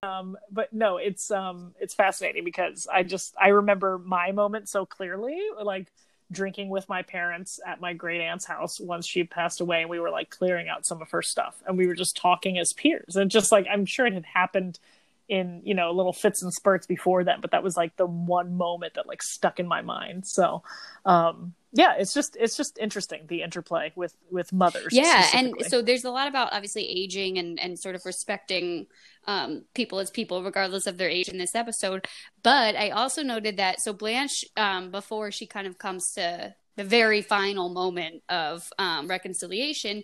But, 0.01 0.07
um, 0.07 0.37
but 0.51 0.73
no, 0.73 0.97
it's 0.97 1.29
um, 1.29 1.75
it's 1.79 1.93
fascinating 1.93 2.43
because 2.43 2.87
I 2.91 3.03
just 3.03 3.35
I 3.39 3.49
remember 3.49 3.99
my 3.99 4.31
moment 4.31 4.67
so 4.67 4.85
clearly, 4.85 5.39
like 5.61 5.91
drinking 6.31 6.69
with 6.69 6.89
my 6.89 7.03
parents 7.03 7.59
at 7.67 7.79
my 7.79 7.93
great 7.93 8.19
aunt's 8.19 8.45
house 8.45 8.79
once 8.79 9.05
she 9.05 9.23
passed 9.23 9.61
away 9.61 9.81
and 9.81 9.89
we 9.91 9.99
were 9.99 10.09
like 10.09 10.31
clearing 10.31 10.67
out 10.67 10.83
some 10.83 10.99
of 10.99 11.11
her 11.11 11.21
stuff 11.21 11.61
and 11.67 11.77
we 11.77 11.85
were 11.85 11.93
just 11.93 12.17
talking 12.17 12.57
as 12.57 12.73
peers 12.73 13.15
and 13.15 13.29
just 13.29 13.51
like 13.51 13.67
i'm 13.71 13.85
sure 13.85 14.07
it 14.07 14.13
had 14.13 14.25
happened 14.25 14.79
in 15.27 15.61
you 15.63 15.73
know 15.73 15.91
little 15.91 16.13
fits 16.13 16.43
and 16.43 16.53
spurts 16.53 16.85
before 16.85 17.23
that 17.23 17.41
but 17.41 17.51
that 17.51 17.63
was 17.63 17.75
like 17.75 17.95
the 17.97 18.05
one 18.05 18.55
moment 18.55 18.93
that 18.93 19.07
like 19.07 19.23
stuck 19.23 19.59
in 19.59 19.67
my 19.67 19.81
mind. 19.81 20.25
So 20.25 20.63
um 21.05 21.53
yeah 21.75 21.93
it's 21.97 22.13
just 22.13 22.37
it's 22.39 22.55
just 22.55 22.77
interesting 22.77 23.25
the 23.27 23.41
interplay 23.41 23.91
with 23.95 24.15
with 24.31 24.53
mothers 24.53 24.93
yeah 24.93 25.27
and 25.33 25.53
so 25.67 25.81
there's 25.81 26.05
a 26.05 26.09
lot 26.09 26.27
about 26.27 26.53
obviously 26.53 26.83
aging 26.87 27.37
and 27.37 27.59
and 27.59 27.77
sort 27.77 27.95
of 27.95 28.05
respecting 28.05 28.87
um 29.27 29.65
people 29.73 29.99
as 29.99 30.09
people 30.09 30.41
regardless 30.41 30.87
of 30.87 30.97
their 30.97 31.09
age 31.09 31.27
in 31.27 31.37
this 31.37 31.53
episode. 31.53 32.07
But 32.43 32.75
i 32.75 32.89
also 32.91 33.23
noted 33.23 33.57
that 33.57 33.81
so 33.81 33.91
blanche 33.93 34.45
um 34.55 34.89
before 34.91 35.31
she 35.31 35.45
kind 35.47 35.67
of 35.67 35.77
comes 35.77 36.13
to 36.13 36.55
the 36.77 36.83
very 36.83 37.21
final 37.21 37.69
moment 37.69 38.23
of 38.29 38.71
um 38.79 39.07
reconciliation 39.07 40.03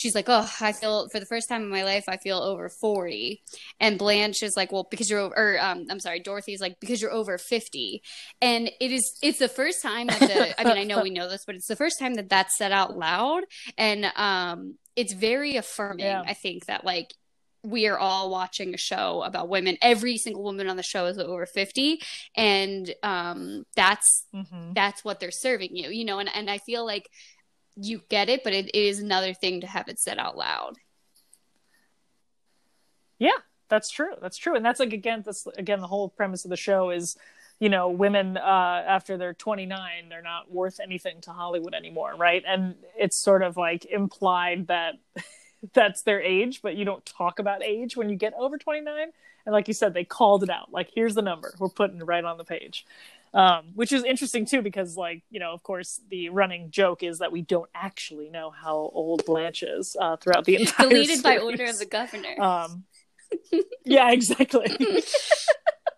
she's 0.00 0.14
like, 0.14 0.28
"Oh, 0.28 0.50
I 0.60 0.72
feel 0.72 1.08
for 1.10 1.20
the 1.20 1.26
first 1.26 1.48
time 1.48 1.62
in 1.62 1.68
my 1.68 1.84
life, 1.84 2.04
I 2.08 2.16
feel 2.16 2.38
over 2.38 2.68
40." 2.70 3.42
And 3.78 3.98
Blanche 3.98 4.42
is 4.42 4.56
like, 4.56 4.72
"Well, 4.72 4.88
because 4.90 5.10
you're 5.10 5.20
over," 5.20 5.34
or 5.36 5.60
um, 5.60 5.86
I'm 5.90 6.00
sorry, 6.00 6.20
Dorothy's 6.20 6.60
like, 6.60 6.80
"Because 6.80 7.02
you're 7.02 7.12
over 7.12 7.36
50." 7.36 8.02
And 8.40 8.70
it 8.80 8.90
is, 8.90 9.18
it's 9.22 9.38
the 9.38 9.48
first 9.48 9.82
time 9.82 10.06
that 10.06 10.20
the, 10.20 10.60
I 10.60 10.64
mean, 10.64 10.78
I 10.78 10.84
know 10.84 11.02
we 11.02 11.10
know 11.10 11.28
this, 11.28 11.44
but 11.44 11.54
it's 11.54 11.68
the 11.68 11.76
first 11.76 11.98
time 11.98 12.14
that 12.14 12.30
that's 12.30 12.56
said 12.56 12.72
out 12.72 12.96
loud, 12.96 13.42
and 13.76 14.06
um, 14.16 14.76
it's 14.96 15.12
very 15.12 15.56
affirming. 15.56 16.06
Yeah. 16.06 16.22
I 16.26 16.34
think 16.34 16.66
that 16.66 16.84
like 16.84 17.12
we 17.62 17.86
are 17.86 17.98
all 17.98 18.30
watching 18.30 18.72
a 18.72 18.78
show 18.78 19.22
about 19.22 19.50
women. 19.50 19.76
Every 19.82 20.16
single 20.16 20.42
woman 20.42 20.68
on 20.68 20.76
the 20.76 20.82
show 20.82 21.04
is 21.06 21.18
over 21.18 21.44
50 21.44 22.00
and 22.34 22.90
um 23.02 23.64
that's 23.76 24.24
mm-hmm. 24.34 24.72
that's 24.72 25.04
what 25.04 25.20
they're 25.20 25.30
serving 25.30 25.76
you, 25.76 25.90
you 25.90 26.06
know, 26.06 26.20
and 26.20 26.30
and 26.34 26.50
I 26.50 26.56
feel 26.56 26.86
like 26.86 27.10
you 27.80 28.02
get 28.08 28.28
it, 28.28 28.44
but 28.44 28.52
it 28.52 28.74
is 28.74 29.00
another 29.00 29.34
thing 29.34 29.60
to 29.60 29.66
have 29.66 29.88
it 29.88 29.98
said 29.98 30.18
out 30.18 30.36
loud. 30.36 30.76
Yeah, 33.18 33.38
that's 33.68 33.90
true. 33.90 34.14
That's 34.20 34.36
true. 34.36 34.56
And 34.56 34.64
that's 34.64 34.80
like 34.80 34.92
again, 34.92 35.22
that's 35.24 35.46
again 35.56 35.80
the 35.80 35.86
whole 35.86 36.08
premise 36.08 36.44
of 36.44 36.50
the 36.50 36.56
show 36.56 36.90
is, 36.90 37.16
you 37.58 37.68
know, 37.68 37.88
women 37.90 38.36
uh, 38.36 38.84
after 38.86 39.16
they're 39.16 39.34
29, 39.34 40.08
they're 40.08 40.22
not 40.22 40.50
worth 40.50 40.80
anything 40.80 41.20
to 41.22 41.30
Hollywood 41.32 41.74
anymore, 41.74 42.14
right? 42.16 42.42
And 42.46 42.74
it's 42.96 43.16
sort 43.16 43.42
of 43.42 43.56
like 43.56 43.84
implied 43.84 44.68
that 44.68 44.94
that's 45.74 46.02
their 46.02 46.20
age, 46.20 46.60
but 46.62 46.76
you 46.76 46.84
don't 46.84 47.04
talk 47.04 47.38
about 47.38 47.62
age 47.62 47.96
when 47.96 48.08
you 48.08 48.16
get 48.16 48.32
over 48.34 48.56
29. 48.56 49.08
And 49.46 49.52
like 49.52 49.68
you 49.68 49.74
said, 49.74 49.94
they 49.94 50.04
called 50.04 50.42
it 50.42 50.50
out. 50.50 50.70
Like, 50.70 50.90
here's 50.94 51.14
the 51.14 51.22
number. 51.22 51.54
We're 51.58 51.68
putting 51.68 51.98
it 51.98 52.04
right 52.04 52.24
on 52.24 52.38
the 52.38 52.44
page 52.44 52.84
um, 53.32 53.66
which 53.74 53.92
is 53.92 54.04
interesting 54.04 54.44
too 54.44 54.62
because 54.62 54.96
like 54.96 55.22
you 55.30 55.40
know 55.40 55.52
of 55.52 55.62
course 55.62 56.00
the 56.10 56.28
running 56.30 56.70
joke 56.70 57.02
is 57.02 57.18
that 57.18 57.32
we 57.32 57.42
don't 57.42 57.70
actually 57.74 58.28
know 58.28 58.50
how 58.50 58.90
old 58.92 59.24
blanche 59.24 59.62
is 59.62 59.96
uh, 60.00 60.16
throughout 60.16 60.44
the 60.44 60.56
entire 60.56 60.88
deleted 60.88 61.22
by 61.22 61.38
order 61.38 61.64
of 61.64 61.78
the 61.78 61.86
governor. 61.86 62.40
Um, 62.40 62.84
yeah 63.84 64.10
exactly. 64.10 64.76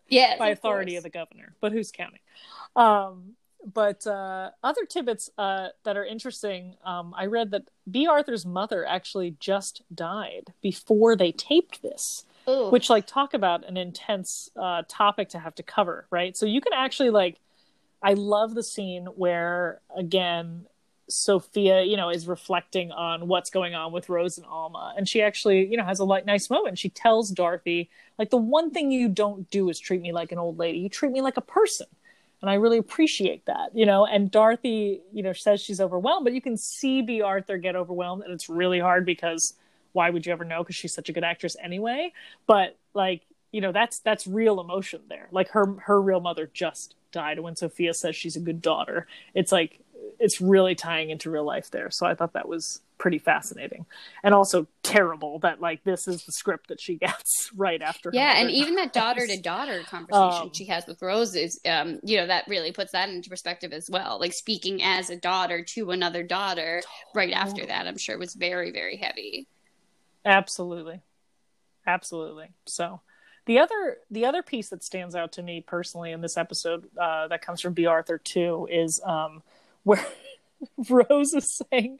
Yeah 0.08 0.36
by 0.38 0.50
authority 0.50 0.92
course. 0.92 0.98
of 0.98 1.02
the 1.04 1.10
governor 1.10 1.54
but 1.62 1.72
who's 1.72 1.90
counting? 1.90 2.20
Um, 2.76 3.34
but 3.64 4.06
uh, 4.06 4.50
other 4.62 4.84
tidbits 4.84 5.30
uh, 5.38 5.68
that 5.84 5.96
are 5.96 6.04
interesting. 6.04 6.74
Um, 6.84 7.14
I 7.16 7.26
read 7.26 7.50
that 7.52 7.68
Bea 7.90 8.06
Arthur's 8.06 8.44
mother 8.44 8.84
actually 8.84 9.36
just 9.38 9.82
died 9.94 10.52
before 10.60 11.16
they 11.16 11.32
taped 11.32 11.82
this, 11.82 12.24
Ooh. 12.48 12.70
which 12.70 12.90
like 12.90 13.06
talk 13.06 13.34
about 13.34 13.68
an 13.68 13.76
intense 13.76 14.50
uh, 14.56 14.82
topic 14.88 15.30
to 15.30 15.38
have 15.38 15.54
to 15.56 15.62
cover, 15.62 16.06
right? 16.10 16.36
So 16.36 16.46
you 16.46 16.60
can 16.60 16.72
actually 16.72 17.10
like, 17.10 17.38
I 18.02 18.14
love 18.14 18.54
the 18.54 18.62
scene 18.62 19.06
where 19.06 19.80
again 19.96 20.66
Sophia, 21.08 21.82
you 21.82 21.96
know, 21.96 22.08
is 22.08 22.26
reflecting 22.26 22.90
on 22.90 23.28
what's 23.28 23.50
going 23.50 23.74
on 23.74 23.92
with 23.92 24.08
Rose 24.08 24.38
and 24.38 24.46
Alma, 24.46 24.94
and 24.96 25.08
she 25.08 25.20
actually, 25.20 25.66
you 25.66 25.76
know, 25.76 25.84
has 25.84 25.98
a 25.98 26.04
like 26.04 26.24
nice 26.24 26.48
moment. 26.48 26.78
She 26.78 26.88
tells 26.88 27.30
Dorothy, 27.30 27.90
like, 28.18 28.30
the 28.30 28.36
one 28.38 28.70
thing 28.70 28.90
you 28.90 29.08
don't 29.08 29.50
do 29.50 29.68
is 29.68 29.78
treat 29.78 30.00
me 30.00 30.12
like 30.12 30.32
an 30.32 30.38
old 30.38 30.58
lady. 30.58 30.78
You 30.78 30.88
treat 30.88 31.12
me 31.12 31.20
like 31.20 31.36
a 31.36 31.42
person 31.42 31.86
and 32.42 32.50
I 32.50 32.54
really 32.54 32.78
appreciate 32.78 33.46
that, 33.46 33.70
you 33.72 33.86
know. 33.86 34.04
And 34.04 34.30
Dorothy, 34.30 35.00
you 35.12 35.22
know, 35.22 35.32
says 35.32 35.62
she's 35.62 35.80
overwhelmed, 35.80 36.24
but 36.24 36.34
you 36.34 36.42
can 36.42 36.56
see 36.56 37.00
Bea 37.00 37.22
Arthur 37.22 37.56
get 37.56 37.76
overwhelmed, 37.76 38.24
and 38.24 38.32
it's 38.32 38.48
really 38.48 38.80
hard 38.80 39.06
because 39.06 39.54
why 39.92 40.10
would 40.10 40.26
you 40.26 40.32
ever 40.32 40.44
know? 40.44 40.62
Because 40.62 40.76
she's 40.76 40.94
such 40.94 41.08
a 41.08 41.12
good 41.12 41.24
actress 41.24 41.56
anyway. 41.62 42.12
But 42.46 42.76
like, 42.94 43.22
you 43.50 43.60
know, 43.60 43.72
that's 43.72 43.98
that's 44.00 44.26
real 44.26 44.60
emotion 44.60 45.02
there. 45.08 45.28
Like 45.30 45.48
her 45.50 45.74
her 45.84 46.00
real 46.00 46.20
mother 46.20 46.50
just 46.52 46.94
died. 47.12 47.38
When 47.40 47.56
Sophia 47.56 47.94
says 47.94 48.16
she's 48.16 48.36
a 48.36 48.40
good 48.40 48.62
daughter, 48.62 49.06
it's 49.34 49.52
like 49.52 49.80
it's 50.18 50.40
really 50.40 50.74
tying 50.74 51.10
into 51.10 51.30
real 51.30 51.44
life 51.44 51.70
there. 51.70 51.90
So 51.90 52.06
I 52.06 52.14
thought 52.14 52.32
that 52.34 52.48
was 52.48 52.80
pretty 53.02 53.18
fascinating 53.18 53.84
and 54.22 54.32
also 54.32 54.64
terrible 54.84 55.40
that 55.40 55.60
like 55.60 55.82
this 55.82 56.06
is 56.06 56.24
the 56.24 56.30
script 56.30 56.68
that 56.68 56.80
she 56.80 56.94
gets 56.98 57.50
right 57.56 57.82
after 57.82 58.10
yeah 58.12 58.36
and 58.36 58.48
even 58.48 58.76
that 58.76 58.92
daughter 58.92 59.26
to 59.26 59.36
daughter 59.40 59.82
conversation 59.90 60.42
um, 60.42 60.52
she 60.52 60.64
has 60.64 60.86
with 60.86 61.02
rose 61.02 61.34
is 61.34 61.58
um 61.68 61.98
you 62.04 62.16
know 62.16 62.28
that 62.28 62.44
really 62.46 62.70
puts 62.70 62.92
that 62.92 63.08
into 63.08 63.28
perspective 63.28 63.72
as 63.72 63.90
well 63.90 64.20
like 64.20 64.32
speaking 64.32 64.84
as 64.84 65.10
a 65.10 65.16
daughter 65.16 65.64
to 65.64 65.90
another 65.90 66.22
daughter 66.22 66.80
right 67.12 67.32
after 67.32 67.66
that 67.66 67.88
i'm 67.88 67.98
sure 67.98 68.16
was 68.16 68.34
very 68.34 68.70
very 68.70 68.96
heavy 68.96 69.48
absolutely 70.24 71.00
absolutely 71.86 72.48
so 72.66 73.00
the 73.46 73.58
other 73.58 73.98
the 74.10 74.24
other 74.24 74.42
piece 74.42 74.68
that 74.68 74.84
stands 74.84 75.14
out 75.14 75.32
to 75.32 75.42
me 75.42 75.60
personally 75.60 76.12
in 76.12 76.20
this 76.20 76.36
episode 76.36 76.88
uh, 77.00 77.26
that 77.28 77.42
comes 77.42 77.60
from 77.60 77.72
Bea 77.72 77.86
Arthur 77.86 78.18
too 78.18 78.68
is 78.70 79.00
um, 79.04 79.42
where 79.82 80.04
Rose 80.88 81.34
is 81.34 81.60
saying, 81.70 81.98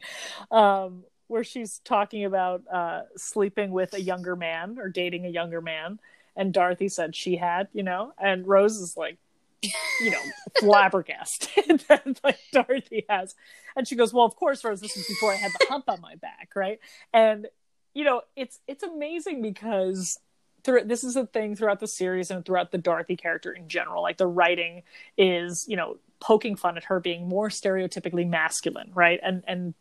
um, 0.50 1.04
where 1.26 1.44
she's 1.44 1.80
talking 1.84 2.24
about 2.24 2.62
uh, 2.72 3.02
sleeping 3.16 3.72
with 3.72 3.94
a 3.94 4.00
younger 4.00 4.36
man 4.36 4.78
or 4.78 4.88
dating 4.88 5.26
a 5.26 5.28
younger 5.28 5.60
man, 5.60 5.98
and 6.36 6.52
Dorothy 6.52 6.88
said 6.88 7.16
she 7.16 7.36
had, 7.36 7.68
you 7.72 7.82
know, 7.82 8.12
and 8.18 8.46
Rose 8.46 8.76
is 8.76 8.96
like, 8.96 9.18
you 9.62 10.10
know, 10.10 10.20
flabbergasted 10.60 11.82
that 11.88 12.20
like 12.22 12.38
Dorothy 12.52 13.04
has, 13.08 13.34
and 13.74 13.88
she 13.88 13.96
goes, 13.96 14.12
"Well, 14.12 14.24
of 14.24 14.36
course, 14.36 14.64
Rose. 14.64 14.80
This 14.80 14.96
was 14.96 15.06
before 15.06 15.32
I 15.32 15.36
had 15.36 15.50
the 15.58 15.66
hump 15.68 15.88
on 15.88 16.00
my 16.00 16.14
back, 16.16 16.50
right?" 16.54 16.78
And 17.12 17.48
you 17.94 18.04
know, 18.04 18.22
it's 18.36 18.60
it's 18.66 18.82
amazing 18.82 19.42
because 19.42 20.18
through 20.64 20.84
this 20.84 21.04
is 21.04 21.16
a 21.16 21.26
thing 21.26 21.56
throughout 21.56 21.80
the 21.80 21.86
series 21.86 22.30
and 22.30 22.44
throughout 22.44 22.70
the 22.70 22.78
Dorothy 22.78 23.16
character 23.16 23.52
in 23.52 23.68
general. 23.68 24.02
Like 24.02 24.16
the 24.16 24.26
writing 24.26 24.82
is, 25.18 25.66
you 25.68 25.76
know, 25.76 25.98
poking 26.20 26.56
fun 26.56 26.76
at 26.76 26.84
her 26.84 27.00
being 27.00 27.28
more 27.28 27.48
stereotypically 27.48 28.28
masculine, 28.28 28.90
right? 28.94 29.20
And 29.22 29.42
and 29.46 29.74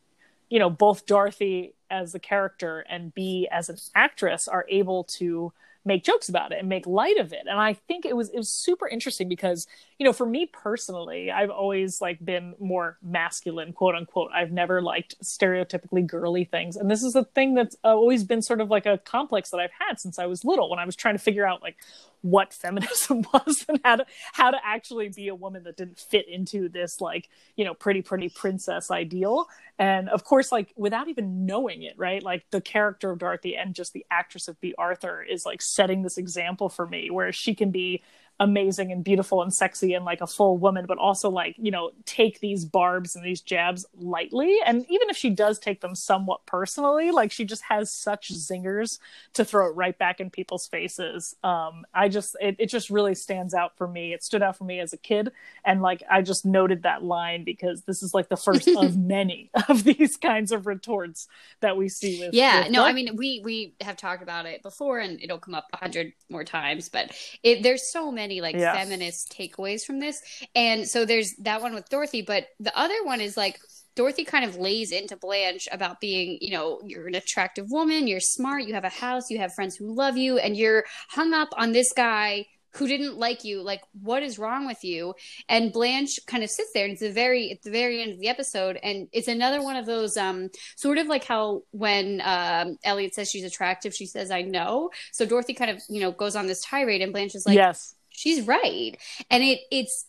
you 0.49 0.59
know, 0.59 0.69
both 0.69 1.05
Dorothy 1.05 1.75
as 1.89 2.11
the 2.11 2.19
character 2.19 2.85
and 2.89 3.13
Bea 3.13 3.47
as 3.49 3.69
an 3.69 3.77
actress 3.95 4.47
are 4.47 4.65
able 4.69 5.05
to 5.05 5.53
make 5.83 6.03
jokes 6.03 6.29
about 6.29 6.51
it 6.51 6.59
and 6.59 6.69
make 6.69 6.85
light 6.85 7.17
of 7.17 7.33
it. 7.33 7.45
And 7.49 7.59
I 7.59 7.73
think 7.73 8.05
it 8.05 8.15
was 8.15 8.29
it 8.29 8.37
was 8.37 8.49
super 8.49 8.87
interesting 8.87 9.27
because, 9.27 9.67
you 9.97 10.05
know, 10.05 10.13
for 10.13 10.25
me 10.25 10.45
personally, 10.45 11.31
I've 11.31 11.49
always 11.49 12.01
like 12.01 12.23
been 12.23 12.53
more 12.59 12.97
masculine, 13.01 13.73
quote 13.73 13.95
unquote. 13.95 14.31
I've 14.33 14.51
never 14.51 14.81
liked 14.81 15.15
stereotypically 15.23 16.05
girly 16.05 16.43
things. 16.43 16.75
And 16.75 16.89
this 16.89 17.03
is 17.03 17.15
a 17.15 17.23
thing 17.23 17.55
that's 17.55 17.75
uh, 17.83 17.89
always 17.89 18.23
been 18.23 18.41
sort 18.41 18.61
of 18.61 18.69
like 18.69 18.85
a 18.85 18.99
complex 18.99 19.49
that 19.49 19.59
I've 19.59 19.71
had 19.87 19.99
since 19.99 20.19
I 20.19 20.27
was 20.27 20.45
little 20.45 20.69
when 20.69 20.79
I 20.79 20.85
was 20.85 20.95
trying 20.95 21.15
to 21.15 21.23
figure 21.23 21.45
out 21.45 21.61
like 21.61 21.77
what 22.21 22.53
feminism 22.53 23.23
was 23.33 23.65
and 23.67 23.79
how 23.83 23.95
to 23.97 24.05
how 24.33 24.51
to 24.51 24.57
actually 24.63 25.09
be 25.09 25.27
a 25.27 25.35
woman 25.35 25.63
that 25.63 25.77
didn't 25.77 25.99
fit 25.99 26.27
into 26.27 26.69
this 26.69 27.01
like 27.01 27.29
you 27.55 27.65
know 27.65 27.73
pretty 27.73 28.01
pretty 28.01 28.29
princess 28.29 28.91
ideal. 28.91 29.47
And 29.79 30.09
of 30.09 30.23
course 30.23 30.51
like 30.51 30.73
without 30.75 31.07
even 31.07 31.45
knowing 31.45 31.83
it 31.83 31.93
right? 31.97 32.21
Like 32.23 32.45
the 32.51 32.61
character 32.61 33.11
of 33.11 33.19
dorothy 33.19 33.55
and 33.55 33.75
just 33.75 33.93
the 33.93 34.05
actress 34.11 34.47
of 34.47 34.59
bea 34.61 34.75
arthur 34.77 35.23
is 35.23 35.45
like 35.45 35.61
setting 35.61 36.03
this 36.03 36.17
example 36.17 36.69
for 36.69 36.87
me 36.87 37.09
where 37.09 37.31
she 37.31 37.55
can 37.55 37.71
be 37.71 38.03
amazing 38.41 38.91
and 38.91 39.03
beautiful 39.03 39.43
and 39.43 39.53
sexy 39.53 39.93
and 39.93 40.03
like 40.03 40.19
a 40.19 40.25
full 40.25 40.57
woman, 40.57 40.85
but 40.87 40.97
also 40.97 41.29
like, 41.29 41.55
you 41.59 41.69
know, 41.69 41.91
take 42.05 42.39
these 42.39 42.65
barbs 42.65 43.15
and 43.15 43.23
these 43.23 43.39
jabs 43.39 43.85
lightly. 43.93 44.57
And 44.65 44.83
even 44.89 45.11
if 45.11 45.15
she 45.15 45.29
does 45.29 45.59
take 45.59 45.79
them 45.81 45.93
somewhat 45.93 46.43
personally, 46.47 47.11
like 47.11 47.31
she 47.31 47.45
just 47.45 47.61
has 47.69 47.91
such 47.91 48.33
zingers 48.33 48.97
to 49.33 49.45
throw 49.45 49.69
it 49.69 49.75
right 49.75 49.95
back 49.95 50.19
in 50.19 50.31
people's 50.31 50.65
faces. 50.65 51.35
Um, 51.43 51.85
I 51.93 52.09
just, 52.09 52.35
it, 52.41 52.55
it 52.57 52.65
just 52.65 52.89
really 52.89 53.13
stands 53.13 53.53
out 53.53 53.77
for 53.77 53.87
me. 53.87 54.11
It 54.11 54.23
stood 54.23 54.41
out 54.41 54.57
for 54.57 54.63
me 54.63 54.79
as 54.79 54.91
a 54.91 54.97
kid. 54.97 55.31
And 55.63 55.83
like, 55.83 56.01
I 56.09 56.23
just 56.23 56.43
noted 56.43 56.81
that 56.81 57.03
line 57.03 57.43
because 57.43 57.83
this 57.83 58.01
is 58.01 58.15
like 58.15 58.27
the 58.27 58.37
first 58.37 58.67
of 58.75 58.97
many 58.97 59.51
of 59.69 59.83
these 59.83 60.17
kinds 60.17 60.51
of 60.51 60.65
retorts 60.65 61.27
that 61.59 61.77
we 61.77 61.89
see 61.89 62.19
with. 62.19 62.33
Yeah. 62.33 62.63
with 62.63 62.71
no, 62.71 62.83
I 62.83 62.91
mean, 62.91 63.15
we, 63.15 63.39
we 63.45 63.75
have 63.81 63.97
talked 63.97 64.23
about 64.23 64.47
it 64.47 64.63
before 64.63 64.97
and 64.97 65.21
it'll 65.21 65.37
come 65.37 65.53
up 65.53 65.67
a 65.73 65.77
hundred 65.77 66.13
more 66.27 66.43
times, 66.43 66.89
but 66.89 67.11
it, 67.43 67.61
there's 67.61 67.91
so 67.91 68.11
many 68.11 68.30
many 68.31 68.41
like 68.41 68.55
yeah. 68.55 68.73
feminist 68.73 69.31
takeaways 69.31 69.83
from 69.83 69.99
this. 69.99 70.21
And 70.55 70.87
so 70.87 71.05
there's 71.05 71.33
that 71.39 71.61
one 71.61 71.73
with 71.73 71.89
Dorothy, 71.89 72.21
but 72.21 72.47
the 72.59 72.77
other 72.77 73.03
one 73.03 73.21
is 73.21 73.37
like 73.37 73.59
Dorothy 73.95 74.23
kind 74.23 74.45
of 74.45 74.55
lays 74.55 74.91
into 74.91 75.17
Blanche 75.17 75.67
about 75.71 75.99
being, 75.99 76.37
you 76.41 76.51
know, 76.51 76.81
you're 76.85 77.07
an 77.07 77.15
attractive 77.15 77.69
woman, 77.69 78.07
you're 78.07 78.21
smart, 78.21 78.63
you 78.63 78.73
have 78.73 78.85
a 78.85 78.89
house, 78.89 79.29
you 79.29 79.39
have 79.39 79.53
friends 79.53 79.75
who 79.75 79.93
love 79.93 80.17
you, 80.17 80.37
and 80.37 80.55
you're 80.55 80.85
hung 81.09 81.33
up 81.33 81.49
on 81.57 81.73
this 81.73 81.91
guy 81.91 82.45
who 82.75 82.87
didn't 82.87 83.17
like 83.17 83.43
you 83.43 83.61
like 83.61 83.81
what 84.01 84.23
is 84.23 84.39
wrong 84.39 84.65
with 84.65 84.83
you 84.83 85.13
and 85.49 85.73
blanche 85.73 86.19
kind 86.25 86.43
of 86.43 86.49
sits 86.49 86.71
there 86.73 86.85
and 86.85 86.93
it's 86.93 87.01
the 87.01 87.11
very 87.11 87.51
at 87.51 87.61
the 87.63 87.71
very 87.71 88.01
end 88.01 88.13
of 88.13 88.19
the 88.19 88.27
episode 88.27 88.79
and 88.81 89.07
it's 89.11 89.27
another 89.27 89.61
one 89.61 89.75
of 89.75 89.85
those 89.85 90.15
um 90.17 90.49
sort 90.75 90.97
of 90.97 91.07
like 91.07 91.23
how 91.23 91.61
when 91.71 92.21
um 92.23 92.77
elliot 92.83 93.13
says 93.13 93.29
she's 93.29 93.43
attractive 93.43 93.93
she 93.93 94.05
says 94.05 94.31
i 94.31 94.41
know 94.41 94.89
so 95.11 95.25
dorothy 95.25 95.53
kind 95.53 95.71
of 95.71 95.81
you 95.89 95.99
know 95.99 96.11
goes 96.11 96.35
on 96.35 96.47
this 96.47 96.61
tirade 96.63 97.01
and 97.01 97.11
blanche 97.11 97.35
is 97.35 97.45
like 97.45 97.55
yes 97.55 97.95
she's 98.11 98.45
right. 98.45 98.97
And 99.29 99.43
it 99.43 99.61
it's 99.71 100.05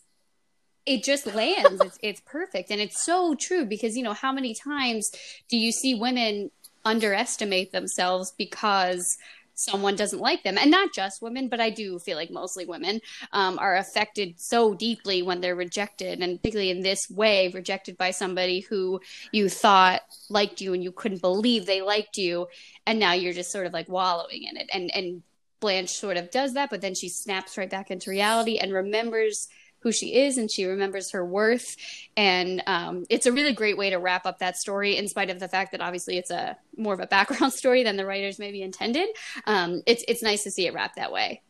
it 0.84 1.04
just 1.04 1.26
lands. 1.26 1.80
It's 1.80 1.98
it's 2.02 2.20
perfect. 2.20 2.70
And 2.70 2.80
it's 2.80 3.04
so 3.04 3.34
true 3.34 3.64
because 3.64 3.96
you 3.96 4.02
know 4.02 4.14
how 4.14 4.32
many 4.32 4.54
times 4.54 5.10
do 5.48 5.56
you 5.56 5.72
see 5.72 5.94
women 5.94 6.50
underestimate 6.84 7.70
themselves 7.72 8.32
because 8.36 9.16
someone 9.54 9.94
doesn't 9.94 10.18
like 10.18 10.42
them? 10.42 10.58
And 10.58 10.70
not 10.70 10.92
just 10.92 11.22
women 11.22 11.48
but 11.48 11.60
i 11.60 11.70
do 11.70 11.98
feel 11.98 12.16
like 12.16 12.30
mostly 12.30 12.64
women 12.64 13.00
um, 13.32 13.58
are 13.58 13.76
affected 13.76 14.40
so 14.40 14.74
deeply 14.74 15.22
when 15.22 15.40
they're 15.40 15.54
rejected 15.54 16.20
and 16.20 16.38
particularly 16.38 16.70
in 16.70 16.82
this 16.82 17.08
way 17.10 17.48
rejected 17.48 17.96
by 17.96 18.10
somebody 18.10 18.60
who 18.60 19.00
you 19.30 19.48
thought 19.48 20.00
liked 20.30 20.60
you 20.60 20.74
and 20.74 20.82
you 20.82 20.90
couldn't 20.90 21.20
believe 21.20 21.66
they 21.66 21.82
liked 21.82 22.16
you. 22.16 22.48
And 22.86 22.98
now 22.98 23.12
you're 23.12 23.34
just 23.34 23.52
sort 23.52 23.66
of 23.66 23.72
like 23.72 23.88
wallowing 23.88 24.44
in 24.44 24.56
it 24.56 24.68
and 24.72 24.90
and 24.96 25.22
Blanche 25.62 25.88
sort 25.88 26.18
of 26.18 26.30
does 26.30 26.52
that, 26.54 26.68
but 26.68 26.82
then 26.82 26.94
she 26.94 27.08
snaps 27.08 27.56
right 27.56 27.70
back 27.70 27.90
into 27.90 28.10
reality 28.10 28.58
and 28.58 28.70
remembers 28.72 29.48
who 29.78 29.92
she 29.92 30.14
is 30.14 30.38
and 30.38 30.50
she 30.50 30.64
remembers 30.64 31.12
her 31.12 31.24
worth. 31.24 31.76
And 32.16 32.62
um, 32.66 33.04
it's 33.08 33.26
a 33.26 33.32
really 33.32 33.52
great 33.52 33.78
way 33.78 33.90
to 33.90 33.96
wrap 33.96 34.26
up 34.26 34.40
that 34.40 34.56
story, 34.56 34.96
in 34.96 35.08
spite 35.08 35.30
of 35.30 35.40
the 35.40 35.48
fact 35.48 35.72
that 35.72 35.80
obviously 35.80 36.18
it's 36.18 36.30
a 36.30 36.56
more 36.76 36.94
of 36.94 37.00
a 37.00 37.06
background 37.06 37.52
story 37.54 37.82
than 37.82 37.96
the 37.96 38.06
writers 38.06 38.38
maybe 38.38 38.60
intended. 38.62 39.08
Um, 39.46 39.82
it's 39.86 40.04
it's 40.06 40.22
nice 40.22 40.42
to 40.44 40.50
see 40.50 40.66
it 40.66 40.74
wrapped 40.74 40.96
that 40.96 41.12
way. 41.12 41.42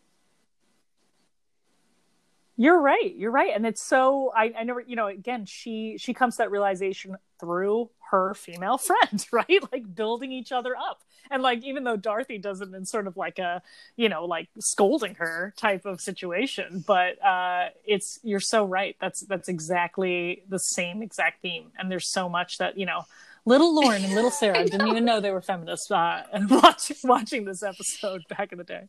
You're 2.62 2.80
right. 2.80 3.14
You're 3.16 3.30
right, 3.30 3.52
and 3.54 3.66
it's 3.66 3.82
so 3.82 4.32
I, 4.36 4.52
I 4.58 4.62
never, 4.64 4.80
you 4.80 4.96
know, 4.96 5.08
again, 5.08 5.46
she 5.46 5.96
she 5.98 6.14
comes 6.14 6.36
to 6.36 6.38
that 6.42 6.50
realization 6.50 7.16
through 7.40 7.90
her 8.10 8.34
female 8.34 8.78
friend, 8.88 9.26
right? 9.32 9.72
Like 9.72 9.94
building 9.94 10.32
each 10.32 10.52
other 10.52 10.76
up 10.76 11.02
and 11.32 11.42
like 11.42 11.64
even 11.64 11.82
though 11.82 11.96
Dorothy 11.96 12.38
does 12.38 12.60
it 12.60 12.72
in 12.72 12.84
sort 12.84 13.06
of 13.06 13.16
like 13.16 13.38
a 13.38 13.62
you 13.96 14.08
know 14.08 14.24
like 14.24 14.48
scolding 14.60 15.14
her 15.16 15.52
type 15.56 15.86
of 15.86 16.00
situation, 16.00 16.84
but 16.86 17.22
uh, 17.24 17.70
it's 17.84 18.20
you're 18.22 18.38
so 18.38 18.64
right. 18.64 18.96
That's 19.00 19.22
that's 19.22 19.48
exactly 19.48 20.44
the 20.48 20.58
same 20.58 21.02
exact 21.02 21.42
theme, 21.42 21.72
and 21.78 21.90
there's 21.90 22.12
so 22.12 22.28
much 22.28 22.58
that 22.58 22.78
you 22.78 22.86
know. 22.86 23.06
Little 23.44 23.74
Lauren 23.74 24.04
and 24.04 24.14
little 24.14 24.30
Sarah 24.30 24.64
didn't 24.70 24.86
even 24.86 25.04
know 25.04 25.18
they 25.18 25.32
were 25.32 25.42
feminists 25.42 25.90
uh, 25.90 26.22
and 26.32 26.48
watching 26.62 26.96
watching 27.02 27.44
this 27.44 27.64
episode 27.64 28.22
back 28.28 28.52
in 28.52 28.58
the 28.58 28.62
day. 28.62 28.84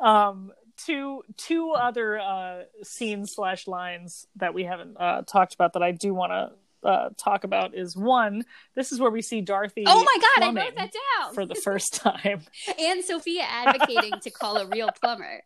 Um, 0.00 0.52
two 0.84 1.22
two 1.36 1.72
other 1.72 2.18
uh, 2.18 2.62
scenes 2.82 3.32
slash 3.34 3.66
lines 3.66 4.26
that 4.36 4.54
we 4.54 4.64
haven't 4.64 4.96
uh, 4.98 5.22
talked 5.22 5.54
about 5.54 5.74
that 5.74 5.82
I 5.82 5.92
do 5.92 6.14
want 6.14 6.32
to 6.32 6.88
uh, 6.88 7.10
talk 7.16 7.44
about 7.44 7.74
is 7.74 7.96
one. 7.96 8.44
This 8.74 8.92
is 8.92 9.00
where 9.00 9.10
we 9.10 9.22
see 9.22 9.40
Dorothy. 9.40 9.84
Oh 9.86 10.02
my 10.02 10.16
god, 10.16 10.44
I 10.44 10.64
wrote 10.64 10.76
that 10.76 10.92
down 10.92 11.34
for 11.34 11.46
the 11.46 11.54
first 11.54 11.94
time. 11.94 12.42
and 12.78 13.04
Sophia 13.04 13.42
advocating 13.42 14.20
to 14.22 14.30
call 14.30 14.56
a 14.56 14.66
real 14.66 14.90
plumber. 15.00 15.42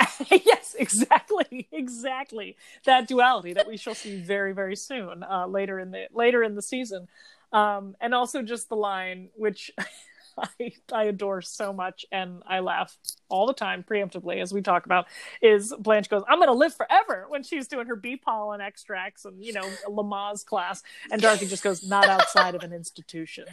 yes, 0.30 0.74
exactly, 0.78 1.68
exactly. 1.72 2.56
That 2.84 3.08
duality 3.08 3.54
that 3.54 3.66
we 3.66 3.76
shall 3.76 3.94
see 3.94 4.20
very, 4.20 4.52
very 4.52 4.76
soon, 4.76 5.22
uh, 5.22 5.46
later 5.46 5.78
in 5.78 5.90
the 5.90 6.08
later 6.12 6.42
in 6.42 6.54
the 6.54 6.62
season, 6.62 7.08
um, 7.52 7.96
and 8.00 8.14
also 8.14 8.42
just 8.42 8.68
the 8.68 8.76
line 8.76 9.30
which 9.36 9.70
I 10.60 10.72
I 10.92 11.04
adore 11.04 11.42
so 11.42 11.72
much, 11.72 12.06
and 12.12 12.42
I 12.46 12.60
laugh 12.60 12.96
all 13.28 13.46
the 13.46 13.54
time 13.54 13.82
preemptively 13.82 14.40
as 14.40 14.52
we 14.52 14.62
talk 14.62 14.86
about 14.86 15.06
is 15.40 15.74
Blanche 15.78 16.08
goes, 16.08 16.22
"I'm 16.28 16.38
going 16.38 16.48
to 16.48 16.54
live 16.54 16.74
forever" 16.74 17.26
when 17.28 17.42
she's 17.42 17.68
doing 17.68 17.86
her 17.86 17.96
bee 17.96 18.16
pollen 18.16 18.60
extracts 18.60 19.24
and 19.24 19.44
you 19.44 19.52
know 19.52 19.68
Lamaze 19.88 20.44
class, 20.44 20.82
and 21.10 21.20
Dorothy 21.20 21.46
just 21.46 21.62
goes, 21.62 21.86
"Not 21.86 22.08
outside 22.08 22.54
of 22.54 22.62
an 22.62 22.72
institution." 22.72 23.44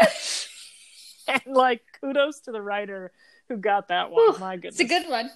and 1.28 1.42
like 1.46 1.82
kudos 2.00 2.40
to 2.40 2.52
the 2.52 2.62
writer 2.62 3.12
who 3.48 3.56
got 3.56 3.88
that 3.88 4.10
one. 4.10 4.34
Ooh, 4.34 4.38
My 4.38 4.56
goodness, 4.56 4.80
it's 4.80 4.90
a 4.90 5.00
good 5.00 5.08
one. 5.08 5.30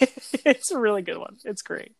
it's 0.44 0.70
a 0.70 0.78
really 0.78 1.02
good 1.02 1.18
one. 1.18 1.36
It's 1.44 1.62
great. 1.62 1.94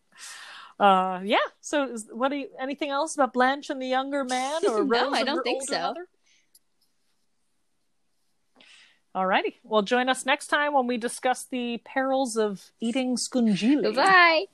Uh, 0.79 1.21
yeah. 1.23 1.37
So, 1.61 1.83
is, 1.83 2.07
what 2.11 2.29
do 2.29 2.37
you? 2.37 2.47
Anything 2.59 2.89
else 2.89 3.13
about 3.15 3.33
Blanche 3.33 3.69
and 3.69 3.81
the 3.81 3.87
younger 3.87 4.23
man, 4.23 4.65
or 4.65 4.83
no? 4.83 5.03
Rose 5.03 5.13
I 5.13 5.23
don't 5.23 5.43
think 5.43 5.61
so. 5.63 5.79
Mother? 5.79 6.07
Alrighty. 9.15 9.55
Well, 9.63 9.81
join 9.81 10.07
us 10.07 10.25
next 10.25 10.47
time 10.47 10.73
when 10.73 10.87
we 10.87 10.97
discuss 10.97 11.43
the 11.43 11.81
perils 11.83 12.37
of 12.37 12.71
eating 12.79 13.15
scungilli. 13.31 13.93
Bye. 13.95 14.45